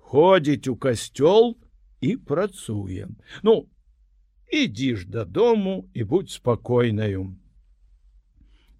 ходзіць 0.00 0.72
у 0.72 0.76
касцёл 0.80 1.54
і 2.00 2.16
працуе. 2.16 3.12
Ну, 3.42 3.68
ідзі 4.50 4.96
ж 4.96 5.08
дадому 5.08 5.88
і 5.94 6.04
будь 6.04 6.30
спакойнаю 6.30 7.36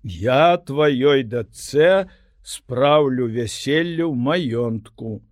я 0.05 0.57
тваёй 0.61 1.25
дацэ 1.25 2.07
спраўлю 2.45 3.27
вяселлю 3.27 4.13
маёнтку 4.13 5.25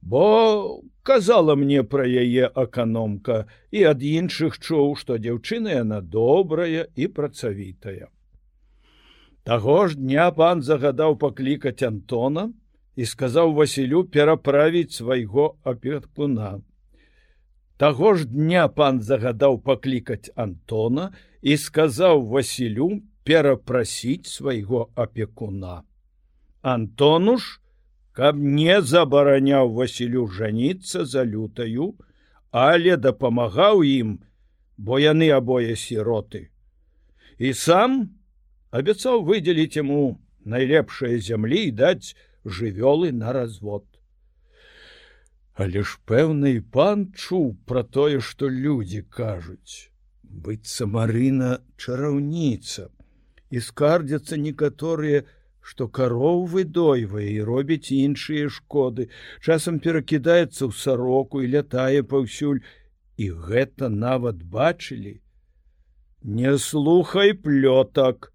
бо 0.00 0.82
казала 1.08 1.56
мне 1.60 1.82
пра 1.94 2.06
яе 2.22 2.50
аканомка 2.62 3.38
і 3.70 3.86
ад 3.92 4.04
іншых 4.10 4.58
чуў 4.58 4.94
што 5.00 5.18
дзяўчына 5.22 5.78
яна 5.78 6.00
добрая 6.18 6.86
і 6.94 7.08
працавітая 7.18 8.10
таго 9.50 9.78
ж 9.88 10.00
дня 10.02 10.28
пан 10.38 10.62
загадаў 10.68 11.18
паклікаць 11.24 11.82
антона 11.90 12.46
і 12.96 13.10
сказаў 13.16 13.52
василю 13.58 14.04
пераправіць 14.16 14.98
свайго 15.00 15.50
апекуна 15.74 16.54
таго 17.76 18.14
ж 18.20 18.30
дня 18.38 18.68
пан 18.80 19.02
загадаў 19.10 19.60
паклікаць 19.70 20.32
антона 20.48 21.10
і 21.42 21.56
сказаў 21.66 22.26
василю 22.32 22.90
перапрасіць 23.26 24.30
свайго 24.30 24.88
апекуна. 24.94 25.82
Антонуш, 26.62 27.60
каб 28.16 28.38
не 28.40 28.80
забараняў 28.80 29.74
Васілю 29.76 30.24
жаніцца 30.32 31.04
за 31.04 31.24
лютаю, 31.28 31.92
але 32.50 32.96
дапамагаў 32.96 33.84
ім, 33.84 34.14
бо 34.80 34.96
яны 34.96 35.28
абое 35.36 35.76
сіроты. 35.76 36.48
І 37.36 37.52
сам 37.52 38.16
абяцаў 38.72 39.20
выдзеліць 39.28 39.76
яму 39.76 40.16
найлепшае 40.48 41.20
зямлі 41.20 41.60
і 41.68 41.76
даць 41.82 42.16
жывёлы 42.46 43.12
на 43.12 43.36
развод. 43.36 43.84
Але 45.52 45.84
ж 45.84 46.00
пэўны 46.08 46.56
пан 46.72 47.12
чуў 47.12 47.52
пра 47.68 47.84
тое, 47.84 48.20
што 48.24 48.48
людзі 48.48 49.04
кажуць, 49.04 49.92
быцца 50.24 50.88
Марына 50.88 51.60
чараўніца, 51.76 52.88
і 53.52 53.60
скардзяцца 53.60 54.40
некаторыя, 54.40 55.24
што 55.66 55.88
кароў 55.98 56.44
выдойвае 56.54 57.26
і 57.28 57.44
робіць 57.46 57.90
іншыя 57.94 58.50
шкоды, 58.56 59.08
часам 59.42 59.78
перакідаецца 59.86 60.62
ў 60.66 60.72
сароку 60.80 61.42
і 61.42 61.50
лятае 61.54 62.02
паўсюль, 62.12 62.60
і 63.18 63.26
гэта 63.48 63.88
нават 63.90 64.44
бачылі. 64.56 65.14
Не 66.22 66.52
слухай 66.58 67.34
плётак. 67.34 68.30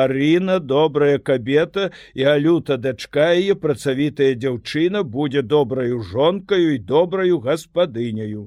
Арына 0.00 0.58
добрая 0.72 1.18
кабета 1.18 1.86
і 2.14 2.26
алюта 2.32 2.76
дачка 2.88 3.30
яе 3.36 3.54
працавітая 3.66 4.32
дзяўчына 4.34 5.04
будзе 5.14 5.42
добраю 5.54 6.02
жонкаю 6.10 6.74
і 6.74 6.82
добраю 6.90 7.40
гаспадыняю. 7.46 8.44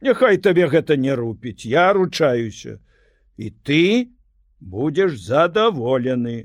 Няхай 0.00 0.38
табе 0.46 0.70
гэта 0.70 0.96
не 0.96 1.18
рупіць, 1.24 1.66
я 1.66 1.90
ручаюся. 1.92 2.78
І 3.36 3.50
ты 3.50 3.82
будзеш 4.60 5.20
задаволены. 5.26 6.38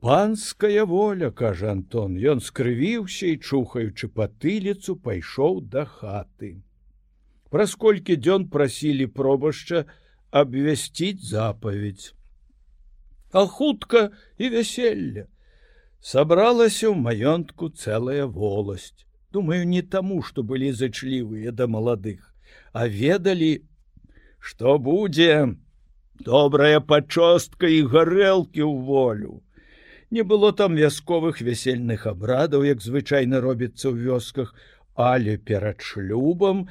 Панская 0.00 0.84
воля, 0.84 1.30
кажа 1.30 1.72
Антон, 1.72 2.16
ён 2.20 2.40
скрывіўся 2.44 3.32
і 3.32 3.40
чухаючы 3.40 4.08
патыліцу, 4.12 4.96
пайшоў 5.00 5.62
да 5.72 5.86
хаты. 5.88 6.60
Праз 7.50 7.74
колькі 7.74 8.16
дзён 8.20 8.48
прасілі 8.52 9.06
пробашча 9.06 9.86
абвясціць 10.30 11.24
запаведь. 11.24 12.12
А 13.32 13.46
хутка 13.46 14.10
і 14.36 14.48
вяселля. 14.52 15.26
Сабралася 16.00 16.92
ў 16.92 16.96
маёнтку 17.00 17.72
цэлая 17.72 18.26
воласць. 18.26 19.06
Думаю, 19.32 19.64
не 19.64 19.82
таму, 19.82 20.20
што 20.22 20.42
былі 20.42 20.72
зачлівыя 20.72 21.52
да 21.52 21.66
маладых, 21.66 22.20
а 22.72 22.86
ведалі, 22.86 23.64
што 24.38 24.78
будзе, 24.78 25.56
добрая 26.20 26.80
пачостка 26.80 27.66
і 27.66 27.82
гарэлкі 27.88 28.60
ў 28.60 28.74
волю. 28.84 29.45
Не 30.10 30.22
было 30.22 30.52
там 30.52 30.76
вясковых 30.76 31.40
вясельных 31.40 32.06
абрадаў, 32.06 32.62
як 32.62 32.80
звычайна 32.80 33.40
робіцца 33.42 33.90
ў 33.90 34.06
вёсках, 34.06 34.54
але 34.94 35.36
перад 35.36 35.82
шлюбам, 35.82 36.68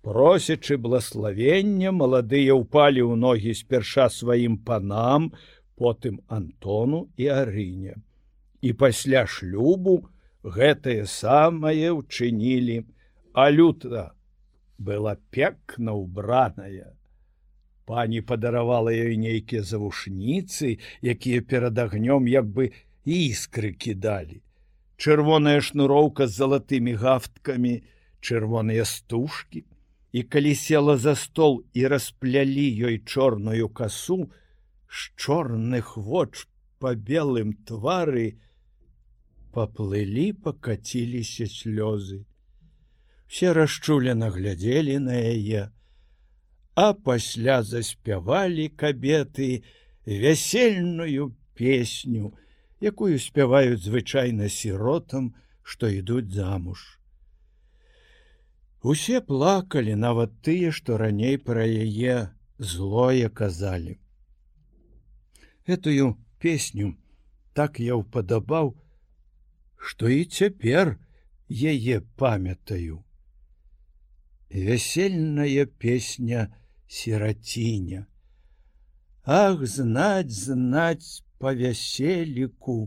просячы 0.00 0.80
блаславення, 0.80 1.92
маладыя 1.92 2.56
ўпалі 2.56 3.04
ў 3.04 3.14
ногі 3.20 3.52
спярша 3.52 4.08
сваім 4.08 4.56
панам, 4.64 5.36
потым 5.76 6.24
Антону 6.32 7.12
і 7.20 7.28
Арыне. 7.28 8.00
І 8.64 8.72
пасля 8.72 9.28
шлюбу 9.28 10.08
гэтае 10.42 11.04
самае 11.04 11.92
ўчынілі, 11.92 12.88
а 13.36 13.52
люта 13.52 14.16
была 14.80 15.20
пекна 15.30 15.92
ўбраная 15.92 16.97
пані 17.88 18.20
падаравала 18.20 18.92
ёй 18.92 19.16
нейкія 19.16 19.64
завушніцы, 19.64 20.76
якія 21.00 21.40
перад 21.40 21.78
агнём 21.80 22.28
як 22.28 22.44
бы 22.44 22.70
іскры 23.08 23.72
кідалі. 23.72 24.42
Чырвоная 25.00 25.60
шнуроўка 25.64 26.26
з 26.28 26.36
залатымі 26.42 26.92
гафткамі, 27.00 27.74
чырвоныя 28.20 28.84
стужкі, 28.84 29.64
і 30.12 30.22
калі 30.22 30.52
села 30.54 30.96
за 30.98 31.14
стол 31.14 31.62
і 31.72 31.86
расплялі 31.86 32.66
ёй 32.90 33.00
чорную 33.06 33.68
касу, 33.68 34.28
з 34.88 35.00
чорных 35.16 35.96
воч 35.96 36.48
па 36.78 36.92
белым 36.94 37.56
твары 37.68 38.36
паплылі 39.52 40.32
пакаціліся 40.44 41.48
слёзы. 41.48 42.24
Все 43.28 43.52
расчулена 43.52 44.30
глядзелі 44.34 44.98
на 45.04 45.16
яе, 45.20 45.68
а 46.78 46.94
пасля 46.94 47.62
заспявалі 47.66 48.68
кабеты 48.80 49.64
вясельную 50.06 51.34
песню, 51.58 52.30
якую 52.78 53.18
спяваюць 53.18 53.82
звычайна 53.82 54.46
сіротам, 54.46 55.34
што 55.66 55.90
ідуць 55.90 56.30
замуж. 56.30 56.84
Усе 58.82 59.18
плакалі 59.20 59.96
нават 59.98 60.36
тыя, 60.46 60.70
што 60.70 61.00
раней 61.02 61.34
пра 61.48 61.64
яе 61.66 62.30
злое 62.58 63.26
казалі. 63.40 63.98
Гэтую 65.66 66.14
песню 66.38 66.94
так 67.58 67.82
я 67.82 67.98
ўпадабаў, 67.98 68.70
што 69.82 70.06
і 70.06 70.22
цяпер 70.30 70.94
яе 71.50 71.98
памятаю. 72.22 73.02
Вясельная 74.54 75.66
песня 75.66 76.46
сіраціня. 76.88 78.06
Ах, 79.24 79.66
знаць, 79.66 80.32
знаць 80.32 81.22
по 81.38 81.52
вяселіку, 81.54 82.78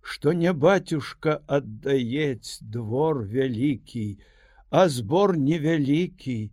што 0.00 0.32
не 0.32 0.52
батюшка 0.52 1.40
аддаець 1.46 2.58
двор 2.60 3.22
вялікі, 3.34 4.18
а 4.70 4.88
збор 4.88 5.36
невялікі, 5.36 6.50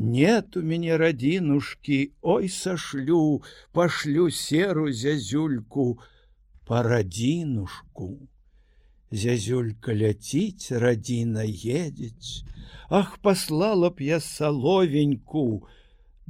нет 0.00 0.56
у 0.56 0.62
мяне 0.62 0.96
радзінушкі 0.96 1.98
ой 2.22 2.48
сашлю 2.48 3.42
пашлю 3.72 4.30
серу 4.30 4.92
зязюльку 4.92 5.98
по 6.64 6.82
радзінушку 6.82 8.08
зязюлька 9.10 9.92
ляціць 9.92 10.72
радзіна 10.84 11.44
едзець 11.44 12.46
ах 12.88 13.18
послала 13.18 13.90
б 13.90 14.00
я 14.08 14.20
саловеньку 14.20 15.66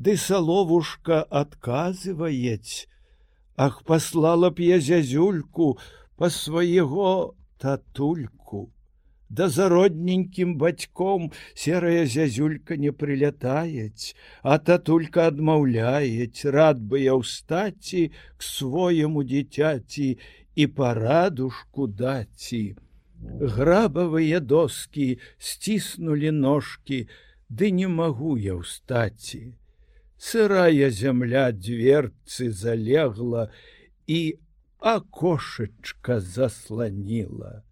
ды 0.07 0.17
саловушка 0.17 1.23
адказываець 1.45 2.89
ах 3.69 3.81
послала 3.85 4.51
б 4.51 4.69
я 4.73 4.79
зязюльку 4.91 5.79
по 6.17 6.31
свайго 6.41 7.11
татульку 7.59 8.69
да 9.31 9.49
зародненькім 9.49 10.57
бацьком 10.59 11.31
серая 11.55 12.05
зязюлька 12.07 12.77
не 12.77 12.91
прылятаець, 12.91 14.17
а 14.43 14.59
татулька 14.59 15.29
адмаўляець, 15.31 16.45
рад 16.57 16.83
бы 16.83 17.05
я 17.05 17.15
ўстаці 17.15 18.03
к 18.11 18.43
свойму 18.43 19.23
дзіцяці 19.23 20.09
і 20.57 20.67
парадушку 20.81 21.87
даці. 21.87 22.75
Грабавыя 23.55 24.41
доскі 24.41 25.09
сціснулі 25.39 26.35
ножкі, 26.35 27.07
ды 27.49 27.71
не 27.71 27.87
магу 27.87 28.35
я 28.35 28.59
ўстаці. 28.59 29.60
Сырая 30.21 30.91
зямля 30.91 31.49
дверцы 31.53 32.51
залегла 32.53 33.49
і 34.07 34.37
акошачка 34.79 36.21
засланіла 36.21 37.63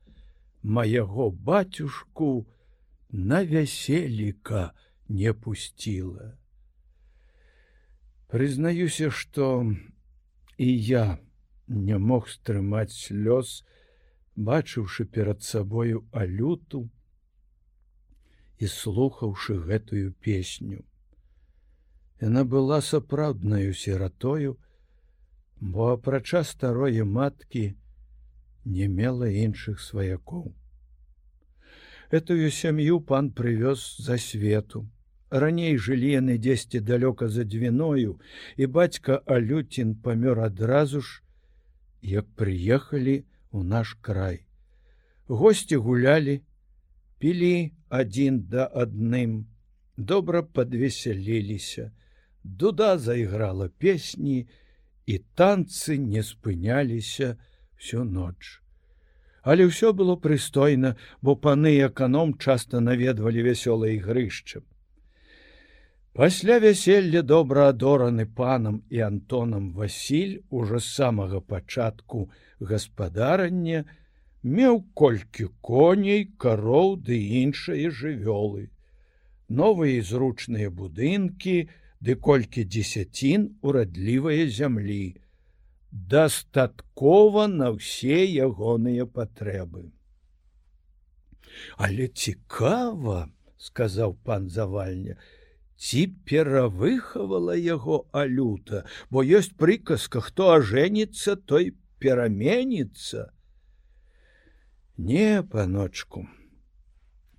маго 0.63 1.31
батюшку 1.31 2.47
на 3.11 3.45
вяселіка 3.45 4.73
не 5.09 5.33
пусціла. 5.33 6.39
Прызнаюся, 8.29 9.11
што 9.11 9.73
і 10.57 10.69
я 10.89 11.19
не 11.67 11.99
мог 11.99 12.29
стрымаць 12.29 12.93
слёз, 12.93 13.65
бачыўшы 14.37 15.05
перад 15.05 15.43
сабою 15.43 16.05
алюту 16.13 16.91
і 18.59 18.69
слухаўшы 18.69 19.57
гэтую 19.65 20.13
песню. 20.13 20.85
Яна 22.21 22.43
была 22.45 22.81
сапраўднаю 22.83 23.75
сіратою, 23.75 24.57
бо 25.61 25.93
апрача 25.93 26.43
старое 26.45 27.05
маткі, 27.05 27.75
не 28.65 28.89
мела 28.89 29.29
іншых 29.31 29.79
сваякоў. 29.81 30.51
Этую 32.11 32.51
сям'ю 32.51 33.01
пан 33.01 33.31
прывёз 33.31 33.97
за 34.03 34.19
свету. 34.19 34.89
Раней 35.31 35.77
жылі 35.77 36.11
яны 36.11 36.39
дзесьці 36.39 36.81
далёка 36.81 37.29
за 37.29 37.45
дзвіною, 37.45 38.19
і 38.57 38.67
бацька 38.67 39.21
Алюцін 39.27 39.95
памёр 39.95 40.41
адразу 40.41 41.01
ж, 41.01 41.23
як 42.03 42.27
прыехалі 42.35 43.23
ў 43.53 43.63
наш 43.63 43.95
край. 44.01 44.43
Госці 45.29 45.77
гулялі, 45.77 46.41
пілі 47.19 47.77
адзін 47.89 48.41
да 48.49 48.67
адным, 48.67 49.47
добра 49.97 50.43
падвесяліліся. 50.43 51.93
Дуда 52.45 52.99
зайграла 52.99 53.69
песні, 53.69 54.47
і 55.07 55.19
танцы 55.35 55.97
не 55.99 56.23
спыняліся, 56.23 57.37
всю 57.79 58.05
ноч. 58.05 58.61
Але 59.43 59.65
ўсё 59.71 59.95
было 59.97 60.17
прыстойна, 60.21 60.97
бо 61.23 61.33
паны 61.37 61.79
эканом 61.87 62.37
часта 62.37 62.81
наведвалі 62.85 63.43
вясёлай 63.47 63.97
ігрышчам. 63.97 64.67
Пасля 66.13 66.59
вяселля 66.59 67.23
добра 67.23 67.69
адораны 67.71 68.27
панам 68.27 68.83
і 68.91 69.01
Антонам 69.07 69.73
Васіль 69.73 70.43
ужо 70.51 70.81
з 70.83 70.91
самага 70.95 71.41
пачатку 71.41 72.29
гаспадарання 72.61 73.85
меў 74.43 74.83
колькі 74.95 75.47
коней, 75.63 76.27
кароў 76.37 76.97
ды 77.07 77.17
іншыя 77.43 77.95
жывёлы. 77.95 78.69
Новыя 79.49 80.03
зручныя 80.03 80.75
будынкі, 80.75 81.71
ды 82.01 82.15
колькі 82.15 82.65
дзесяцін 82.65 83.49
урадлівыя 83.63 84.47
зямлі 84.59 85.19
дастаткова 85.91 87.47
на 87.49 87.73
ўсе 87.75 88.23
ягоныя 88.27 89.09
патрэбы. 89.09 89.89
Але 91.77 92.09
цікава, 92.09 93.29
сказаў 93.59 94.15
пан 94.23 94.49
завальня, 94.49 95.17
ці 95.79 96.07
перавыхавала 96.29 97.57
яго 97.57 98.07
алюта, 98.13 98.85
бо 99.11 99.23
ёсць 99.23 99.55
прыказка, 99.55 100.21
хто 100.21 100.51
ажэніцца, 100.59 101.37
той 101.37 101.75
пераменіцца. 101.99 103.31
Не, 104.99 105.43
паночку. 105.43 106.27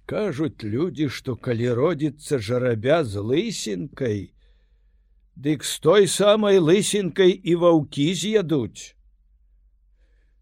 Кажуць 0.09 0.63
людзі, 0.63 1.07
што 1.13 1.35
калі 1.35 1.69
родзіцца 1.77 2.39
жарабя 2.39 3.03
з 3.03 3.21
лысінкай, 3.21 4.31
Дык 5.39 5.63
з 5.63 5.79
той 5.79 6.07
самай 6.11 6.57
лысінкай 6.59 7.31
і 7.31 7.53
ваўкі 7.61 8.07
з'ядуць. 8.21 8.91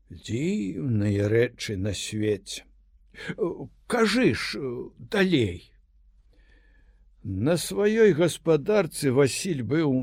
Дзіўныя 0.09 1.27
рэчы 1.33 1.77
на 1.77 1.93
свеце. 1.93 2.65
Кажы 3.85 4.33
ж 4.33 4.57
далей. 4.97 5.69
На 7.21 7.57
сваёй 7.61 8.17
гаспадарцы 8.17 9.13
Васіль 9.13 9.61
быў 9.61 9.93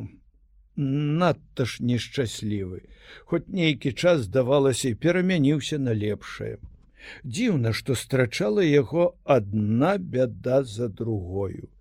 надта 0.79 1.67
ж 1.67 1.83
нешчаслівы, 1.83 2.87
хоць 3.27 3.51
нейкі 3.51 3.97
час 3.99 4.27
здавалася 4.31 4.95
і 4.95 5.01
перамяніўся 5.03 5.83
на 5.83 5.91
лепшае. 5.91 6.59
Дзіўна, 7.27 7.75
што 7.75 7.99
страчала 7.99 8.63
яго 8.63 9.15
адна 9.25 9.97
бяда 9.99 10.63
за 10.63 10.87
другою 10.87 11.74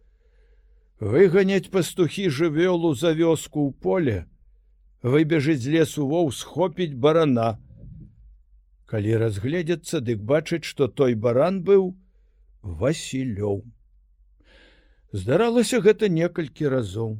выганяць 1.03 1.71
пастухі 1.71 2.29
жывёлу 2.31 2.93
за 2.95 3.11
вёску 3.11 3.67
ў 3.67 3.71
поле, 3.83 4.17
выбежыць 5.03 5.59
з 5.59 5.75
лесу 5.75 6.07
воў 6.07 6.31
схопіць 6.31 6.95
барана. 6.95 7.59
Калі 8.87 9.19
разгледзяцца, 9.19 9.99
дык 9.99 10.23
бачыць, 10.23 10.63
што 10.63 10.87
той 10.87 11.19
баран 11.19 11.59
быў 11.67 11.91
Васілёў. 12.63 13.67
Здаралася 15.11 15.83
гэта 15.83 16.07
некалькі 16.07 16.71
разоў. 16.71 17.19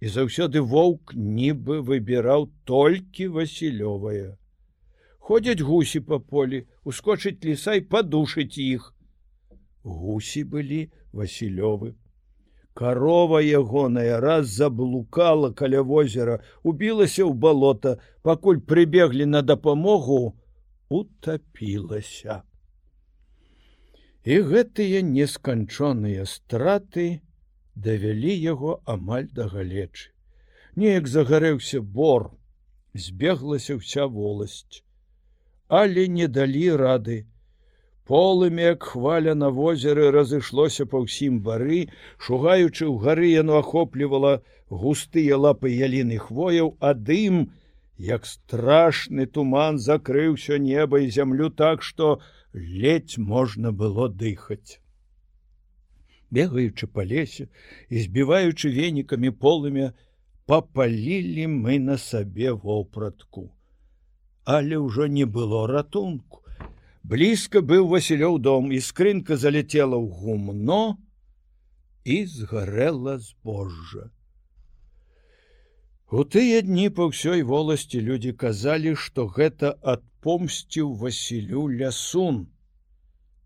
І 0.00 0.08
заўсёды 0.08 0.64
воўк 0.64 1.12
нібы 1.12 1.84
выбіраў 1.84 2.48
толькі 2.64 3.28
Васілёвае. 3.36 4.40
Ходзяць 5.20 5.60
гусі 5.60 6.00
па 6.08 6.18
полі, 6.18 6.64
ускочыць 6.88 7.44
лісай 7.44 7.84
падушыць 7.84 8.56
іх. 8.56 8.94
Гусі 9.84 10.48
былі 10.48 10.88
Васілёвы 11.12 11.99
Карова 12.74 13.40
ягоная 13.40 14.20
раз 14.20 14.46
заблукала 14.48 15.50
каля 15.52 15.82
возера, 15.82 16.40
убілася 16.62 17.24
ў 17.26 17.34
балота, 17.34 17.98
пакуль 18.22 18.60
прыбеглі 18.60 19.26
на 19.26 19.42
дапамогу, 19.42 20.36
утапілася. 20.88 22.42
І 24.24 24.34
гэтыя 24.52 25.00
несканчоныя 25.02 26.28
страты 26.28 27.22
давялі 27.74 28.36
яго 28.36 28.78
амаль 28.84 29.32
да 29.32 29.48
галечы. 29.48 30.12
Неяк 30.76 31.08
загарэўся 31.08 31.80
бор, 31.80 32.30
збеглася 32.94 33.80
ўся 33.80 34.06
воласць. 34.06 34.84
але 35.70 36.08
не 36.08 36.26
далі 36.28 36.76
рады. 36.76 37.29
Полымя, 38.06 38.62
як 38.74 38.82
хваля 38.82 39.34
на 39.34 39.50
возеры 39.50 40.10
разышлося 40.10 40.86
па 40.86 41.02
ўсім 41.04 41.40
бары, 41.46 41.86
шугаючы 42.18 42.84
ў 42.88 42.94
гары 43.04 43.28
яно 43.30 43.60
ахоплівала 43.62 44.42
густыя 44.70 45.38
лапы 45.38 45.70
яліны 45.70 46.18
хвояў, 46.18 46.74
а 46.80 46.94
дым, 46.94 47.52
як 47.98 48.26
страшны 48.26 49.26
туман 49.26 49.78
закрыўся 49.78 50.58
неба 50.58 51.00
і 51.04 51.10
зямлю 51.10 51.50
так, 51.50 51.82
што 51.82 52.20
ледзь 52.52 53.18
можна 53.18 53.70
было 53.70 54.08
дыхаць. 54.08 54.80
Бегаючы 56.30 56.86
па 56.86 57.04
лесе 57.04 57.48
і 57.90 58.02
збіваючы 58.06 58.70
венікамі 58.74 59.30
полымя, 59.30 59.92
папалілі 60.46 61.46
мы 61.46 61.78
на 61.78 61.98
сабе 61.98 62.52
вопратку. 62.52 63.50
Але 64.44 64.78
ўжо 64.78 65.06
не 65.06 65.26
было 65.26 65.66
ратунку 65.66 66.39
блізка 67.02 67.60
быў 67.60 67.88
васілёў 67.88 68.38
дом 68.38 68.72
і 68.72 68.80
скрынка 68.84 69.36
залетела 69.36 69.96
ў 69.96 70.06
гумно 70.20 70.98
і 72.04 72.24
згарэла 72.26 73.18
збожжа. 73.18 74.10
У 76.10 76.24
тыя 76.34 76.62
дні 76.66 76.88
па 76.94 77.06
ўсёй 77.10 77.42
воласці 77.46 78.00
людзі 78.06 78.32
казалі 78.44 78.94
што 79.02 79.26
гэта 79.26 79.74
адпомсціў 79.92 80.94
васілю 81.02 81.68
лясун 81.82 82.40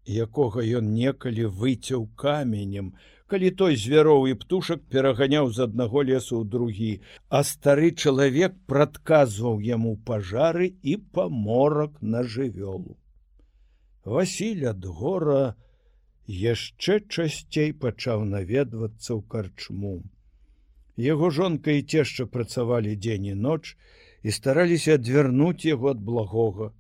якога 0.05 0.65
ён 0.79 0.93
некалі 0.93 1.45
выцяў 1.61 2.09
каменем. 2.17 2.95
Калі 3.29 3.51
той 3.61 3.77
звяроў 3.81 4.27
і 4.29 4.35
птушак 4.41 4.83
пераганяў 4.93 5.49
з 5.53 5.65
аднаго 5.67 6.03
лесу 6.09 6.41
ў 6.41 6.45
другі 6.57 6.93
а 7.29 7.41
стары 7.51 7.93
чалавек 7.93 8.59
прадказваў 8.73 9.65
яму 9.69 9.97
пажары 10.11 10.69
і 10.83 10.97
паморак 11.17 11.97
на 12.03 12.21
жывёлу 12.23 12.97
Васіль 14.05 14.67
ад 14.69 14.85
гора 14.85 15.57
яшчэ 16.29 17.01
часцей 17.09 17.73
пачаў 17.73 18.25
наведвацца 18.29 19.11
ў 19.17 19.21
карчму. 19.35 19.95
Яго 21.01 21.31
жонка 21.33 21.73
і 21.73 21.83
цешча 21.83 22.27
працавалі 22.29 22.95
дзень 23.01 23.33
і 23.33 23.35
ноч 23.35 23.77
і 24.23 24.35
стараліся 24.39 25.01
адвярнуць 25.01 25.65
яго 25.65 25.97
ад 25.97 26.05
благога. 26.05 26.73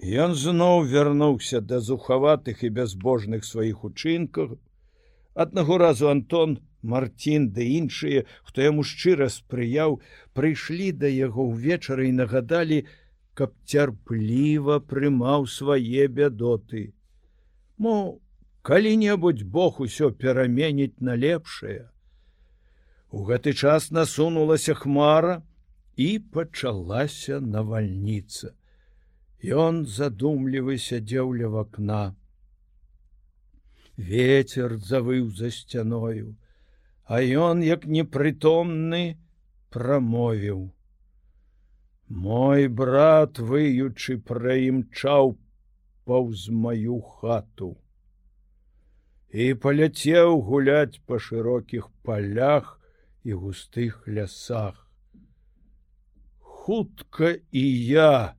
Ён 0.00 0.36
зноў 0.36 0.84
вярнуўся 0.92 1.60
да 1.60 1.80
зухаватых 1.80 2.62
і 2.64 2.74
бязбожных 2.76 3.44
сваіх 3.44 3.84
учынках. 3.84 4.56
Аднаго 5.34 5.78
разу 5.78 6.08
Антон, 6.08 6.60
Марцін 6.82 7.50
ды 7.56 7.64
іншыя, 7.76 8.24
хто 8.44 8.64
яму 8.64 8.84
шчыра 8.84 9.28
спрыяў, 9.28 10.00
прыйшлі 10.32 10.92
да 10.92 11.08
яго 11.08 11.44
ўвечары 11.48 12.08
і 12.08 12.16
нагадалі, 12.20 12.84
каб 13.34 13.54
цярпліва 13.64 14.80
прымаў 14.92 15.46
свае 15.46 16.08
бядоты. 16.08 16.92
Мо 17.78 18.18
калі-небудзь 18.62 19.46
Бог 19.56 19.80
усё 19.80 20.10
пераменіць 20.10 21.00
на 21.00 21.16
лепшае. 21.16 21.88
У 23.10 23.24
гэты 23.28 23.54
час 23.54 23.90
насунулася 23.90 24.74
хмара 24.74 25.42
і 25.96 26.18
пачалася 26.34 27.40
навальніца. 27.40 28.54
Ён 29.40 29.86
задумлівы 29.86 30.76
сядзеў 30.78 31.32
ля 31.40 31.48
вакна. 31.48 32.14
Вецер 33.96 34.76
завыў 34.76 35.30
за 35.36 35.50
сцяною, 35.50 36.36
а 37.04 37.20
ён, 37.20 37.64
як 37.64 37.84
непрытомны, 37.84 39.16
прамовіў: 39.70 40.70
Мой 42.10 42.66
брат 42.66 43.38
выючы 43.38 44.18
праімчаў 44.18 45.38
паўз 46.10 46.48
маю 46.50 46.98
хату 47.06 47.68
і 49.30 49.54
паляцеў 49.54 50.42
гуляць 50.42 50.98
па 51.06 51.20
шырокіх 51.22 51.86
палях 52.02 52.80
і 53.22 53.38
густых 53.38 54.02
лясах. 54.08 54.90
Хутка 56.40 57.38
і 57.52 57.64
я 57.86 58.34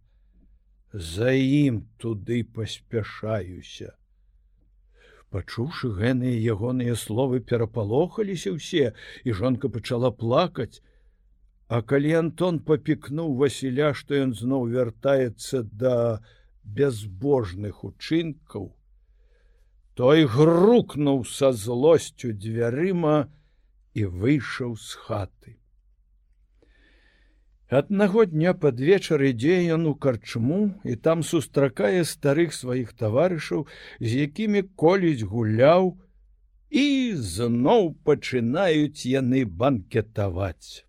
за 0.92 1.32
ім 1.32 1.88
туды 1.96 2.44
паспяшаюся. 2.44 3.96
Пачуўшы 5.32 5.96
гэныя 5.96 6.36
ягоныя 6.44 7.00
словы 7.00 7.40
перапалохаліся 7.40 8.52
ўсе, 8.52 8.92
і 9.24 9.32
жонка 9.32 9.72
пачала 9.72 10.12
плакаць, 10.12 10.84
А 11.72 11.78
калі 11.88 12.10
Антон 12.20 12.58
папікнуў 12.68 13.30
Васіля, 13.40 13.90
што 13.98 14.18
ён 14.20 14.32
зноў 14.36 14.66
вяртаецца 14.74 15.62
да 15.84 15.94
бязбожных 16.80 17.86
учынкаў, 17.88 18.66
той 19.96 20.26
грукнуў 20.34 21.24
са 21.36 21.54
злосцю 21.62 22.34
дзвярыма 22.36 23.16
і 23.96 24.06
выйшаў 24.26 24.76
з 24.76 25.00
хаты. 25.06 25.56
Аднаго 27.82 28.28
дня 28.36 28.52
пад 28.68 28.84
вечар 28.92 29.24
ідзе 29.32 29.64
ён 29.80 29.88
у 29.94 29.96
карчму 29.96 30.62
і 30.84 31.00
там 31.08 31.24
сустракае 31.24 32.04
старых 32.04 32.52
сваіх 32.52 32.92
таварышаў, 33.00 33.66
з 34.04 34.28
якімі 34.28 34.68
коліць 34.76 35.24
гуляў, 35.24 35.96
і 36.68 36.88
зноў 37.16 37.94
пачынаюць 38.04 39.08
яны 39.08 39.48
банкетаваць. 39.48 40.84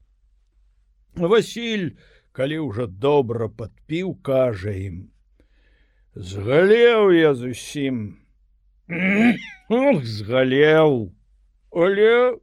Васіль, 1.16 1.96
калі 2.32 2.58
ўжо 2.70 2.86
добра 2.86 3.48
падпіў, 3.48 4.16
кажа 4.24 4.72
ім: 4.72 5.12
Згалеў 6.14 7.12
я 7.12 7.34
зусім 7.34 8.22
згалеў, 10.02 11.12
але 11.72 12.36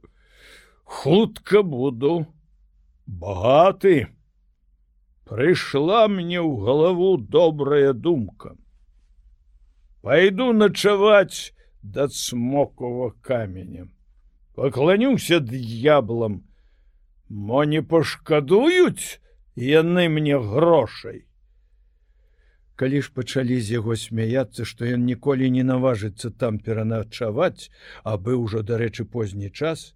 хутка 0.84 1.62
буду 1.62 2.26
багаты. 3.06 4.08
Прыйшла 5.24 6.08
мне 6.08 6.42
ў 6.42 6.58
галаву 6.66 7.16
добрая 7.18 7.92
думка. 7.92 8.56
Пайду 10.02 10.52
начаваць 10.52 11.54
да 11.82 12.08
цмокова 12.08 13.14
каменем. 13.22 13.94
Пакланіўся 14.58 15.38
д'яблам, 15.38 16.42
Мо 17.30 17.62
не 17.64 17.80
пашкадуюць 17.80 19.20
яны 19.54 20.08
мне 20.10 20.38
грошай. 20.38 21.26
Калі 22.74 23.02
ж 23.06 23.12
пачалі 23.14 23.60
з 23.60 23.76
яго 23.78 23.94
смяяцца, 23.94 24.64
што 24.64 24.88
ён 24.88 25.04
ніколі 25.06 25.50
не 25.54 25.62
наважыцца 25.62 26.30
там 26.30 26.58
пераначаваць, 26.58 27.70
а 28.02 28.16
быў 28.16 28.48
ужо, 28.48 28.62
дарэчы, 28.66 29.04
позні 29.04 29.50
час, 29.50 29.94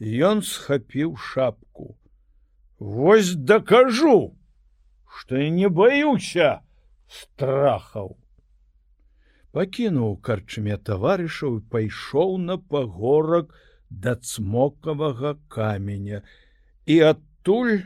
ён 0.00 0.42
схапіў 0.42 1.14
шапку. 1.16 1.94
Вось 2.78 3.34
дакажу, 3.36 4.34
што 5.06 5.36
я 5.36 5.50
не 5.50 5.68
баюся 5.68 6.60
страхаў. 7.06 8.16
Пакінуў 9.52 10.16
карчме 10.18 10.76
таварышаў 10.76 11.60
і 11.60 11.64
пайшоў 11.72 12.36
на 12.42 12.58
пагорак 12.58 13.54
да 13.88 14.16
цмокавага 14.16 15.36
каменя, 15.48 16.24
і 16.86 17.00
адтуль 17.00 17.78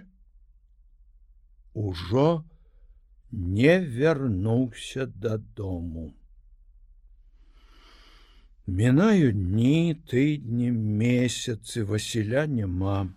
ужо 1.74 2.44
не 3.32 3.80
вярнуўся 3.80 5.06
дадому. 5.06 6.12
Мінаю 8.66 9.32
дні 9.32 9.96
тыдні 10.06 10.70
месяцы 10.72 11.84
Васіля 11.84 12.46
няма. 12.46 13.08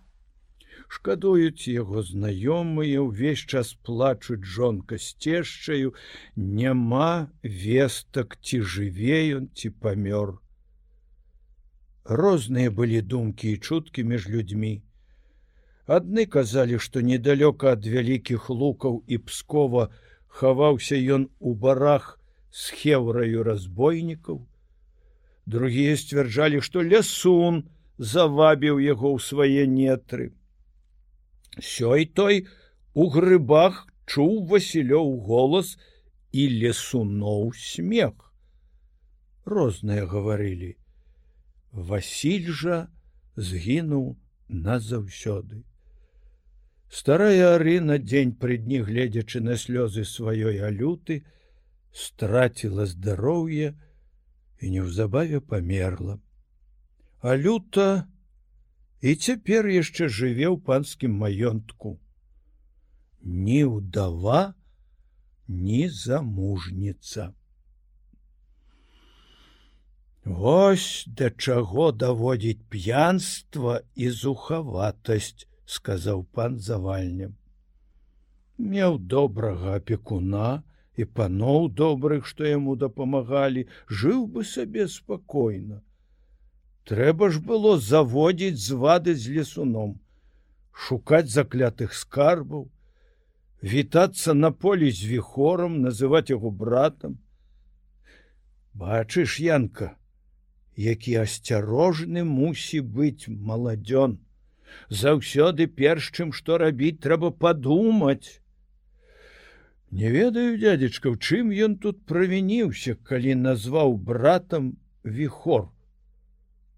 Шкадуюць 0.88 1.68
яго 1.68 2.02
знаёмыя, 2.02 3.00
увесь 3.00 3.44
час 3.44 3.74
плачуць 3.74 4.44
жонка 4.44 4.98
з 4.98 5.14
цешчаю, 5.14 5.94
няма 6.36 7.28
вестак 7.42 8.38
ці 8.40 8.62
жыве 8.62 9.20
ён 9.36 9.52
ці 9.54 9.70
памёр. 9.84 10.40
Розныя 12.04 12.70
былі 12.70 13.00
думкі 13.02 13.52
і 13.52 13.58
чуткі 13.58 14.04
між 14.04 14.28
людзьмі. 14.28 14.83
Адны 15.86 16.24
казалі, 16.24 16.78
што 16.80 17.04
недалёка 17.04 17.76
ад 17.76 17.84
вялікіх 17.84 18.48
лукаў 18.48 19.04
і 19.06 19.18
пскова 19.28 19.92
хаваўся 20.32 20.96
ён 20.96 21.28
у 21.40 21.52
барах 21.54 22.18
з 22.50 22.72
хеўраю 22.72 23.44
разбойнікаў. 23.44 24.40
Другія 25.44 25.96
сцвярджалі, 26.00 26.64
што 26.64 26.80
лясун 26.80 27.68
завабіў 27.98 28.80
яго 28.80 29.12
ў 29.12 29.20
свае 29.20 29.66
нетры. 29.68 30.32
Сёй 31.60 32.08
той 32.08 32.48
у 32.94 33.12
грыбах 33.12 33.84
чуў 34.08 34.48
Васілёў 34.48 35.20
голас 35.28 35.76
і 36.32 36.48
лесуноў 36.64 37.52
смех. 37.60 38.32
Розныя 39.44 40.08
гаварылі. 40.08 40.80
Васіль 41.76 42.48
жа 42.48 42.88
згінуў 43.36 44.16
назаўсёды 44.48 45.60
Старая 46.94 47.56
Арына 47.56 47.96
дзень 47.98 48.32
пры 48.38 48.56
дні 48.62 48.78
гледзячы 48.86 49.40
на 49.42 49.54
слёзы 49.58 50.04
сваёй 50.06 50.60
алюты, 50.62 51.14
страціла 51.90 52.84
здароўе 52.86 53.70
і 54.62 54.70
неўзабаве 54.74 55.40
памерла. 55.42 56.20
Алюта 57.32 58.06
і 59.02 59.14
цяпер 59.26 59.66
яшчэ 59.74 60.06
жыве 60.06 60.46
ў 60.46 60.62
панскім 60.68 61.16
маёнтку. 61.22 61.98
Ні 63.26 63.56
ўдава, 63.70 64.54
ні 65.48 65.88
замужніца. 65.90 67.32
Вось 70.22 71.10
да 71.10 71.32
чаго 71.34 71.90
даводзіць 71.90 72.62
п'янства 72.70 73.82
і 73.98 74.14
зухаватасць, 74.20 75.50
сказаў 75.66 76.24
пан 76.32 76.58
завальнем. 76.58 77.34
Меў 78.58 78.98
добрага 78.98 79.76
апекуна 79.80 80.62
і 80.96 81.04
паноў 81.04 81.68
добрых, 81.68 82.26
што 82.26 82.46
яму 82.46 82.76
дапамагалі, 82.76 83.66
жыў 83.88 84.26
бы 84.26 84.44
сабе 84.44 84.86
спакойна. 84.88 85.82
Трэба 86.84 87.30
ж 87.34 87.40
было 87.40 87.78
заводзіць 87.80 88.60
звады 88.60 89.14
з 89.16 89.34
лесуном, 89.38 89.98
шукаць 90.70 91.32
заклятых 91.32 91.94
скарбаў, 91.94 92.68
вітацца 93.62 94.34
на 94.34 94.50
полі 94.52 94.90
з 94.90 95.08
віхором, 95.08 95.80
называць 95.80 96.28
яго 96.30 96.50
братам. 96.50 97.18
Бачыш, 98.74 99.40
Янка, 99.40 99.96
які 100.76 101.16
асцярожны 101.24 102.24
мусі 102.28 102.80
быць 102.84 103.26
маладзён. 103.28 104.18
Заўсёды 104.88 105.66
перш 105.66 106.10
чым 106.12 106.32
што 106.32 106.58
рабіць 106.58 107.00
трэба 107.04 107.30
падумаць. 107.30 108.40
Не 109.90 110.10
ведаю 110.10 110.58
дядзечка, 110.58 111.10
у 111.14 111.16
чым 111.16 111.52
ён 111.54 111.76
тут 111.78 112.02
правініўся, 112.06 112.96
калі 113.10 113.34
назваў 113.42 113.94
братам 113.96 114.76
віхор. 115.04 115.70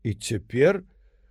І 0.05 0.13
цяпер 0.15 0.83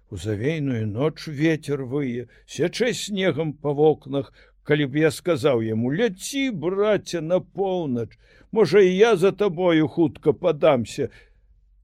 у 0.09 0.17
завейную 0.17 0.87
ноч 0.87 1.27
ветер 1.27 1.83
вые, 1.83 2.27
сячэ 2.45 2.93
снегам 2.93 3.53
па 3.53 3.71
вокнах, 3.71 4.33
калі 4.63 4.89
б 4.89 5.05
я 5.05 5.11
сказаў 5.13 5.61
яму 5.61 5.93
ляці 5.93 6.49
браце 6.49 7.21
на 7.21 7.39
поўнач, 7.39 8.17
можа 8.51 8.81
і 8.81 8.91
я 8.95 9.15
за 9.15 9.31
табою 9.31 9.87
хутка 9.87 10.33
падамся, 10.33 11.09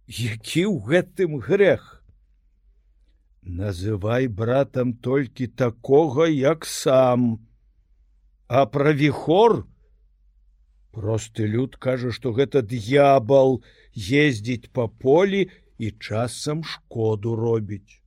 які 0.07 0.65
ў 0.65 0.82
гэтым 0.89 1.38
грэх 1.38 2.01
называй 3.44 4.28
братам 4.28 4.94
толькі 4.94 5.48
такога 5.48 6.28
як 6.28 6.66
сам. 6.66 7.48
А 8.48 8.66
пра 8.66 8.94
віхор? 8.94 9.66
Просты 10.92 11.48
люд 11.48 11.78
кажа 11.78 12.12
што 12.12 12.34
гэта 12.36 12.62
д'ябал 12.62 13.64
ездзіць 13.96 14.70
па 14.76 14.88
полі 14.88 15.48
і 15.80 15.92
часам 15.92 16.64
шкоду 16.64 17.36
робіць. 17.36 18.04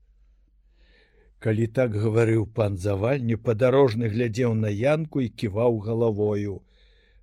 Калі 1.41 1.66
так 1.66 1.97
гаварыў 1.97 2.45
пан 2.47 2.76
завальні 2.76 3.37
падарожны 3.37 4.09
глядзеў 4.09 4.55
на 4.55 4.68
янку 4.68 5.20
і 5.20 5.28
ківаў 5.28 5.80
галавою. 5.80 6.61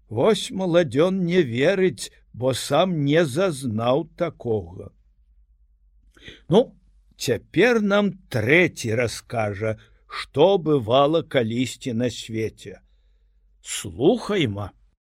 Вось 0.09 0.51
маладзён 0.51 1.23
не 1.25 1.41
верыць 1.41 2.11
бо 2.33 2.53
сам 2.53 3.05
не 3.05 3.25
зазнаў 3.25 4.09
такога. 4.15 4.91
Ну, 6.49 6.75
цяпер 7.21 7.81
нам 7.85 8.11
трэці 8.33 8.95
раскажа, 8.97 9.77
што 10.09 10.57
бывала 10.57 11.21
калісьці 11.23 11.93
на 11.93 12.09
свеце. 12.09 12.79
Слухайма. 13.61 14.71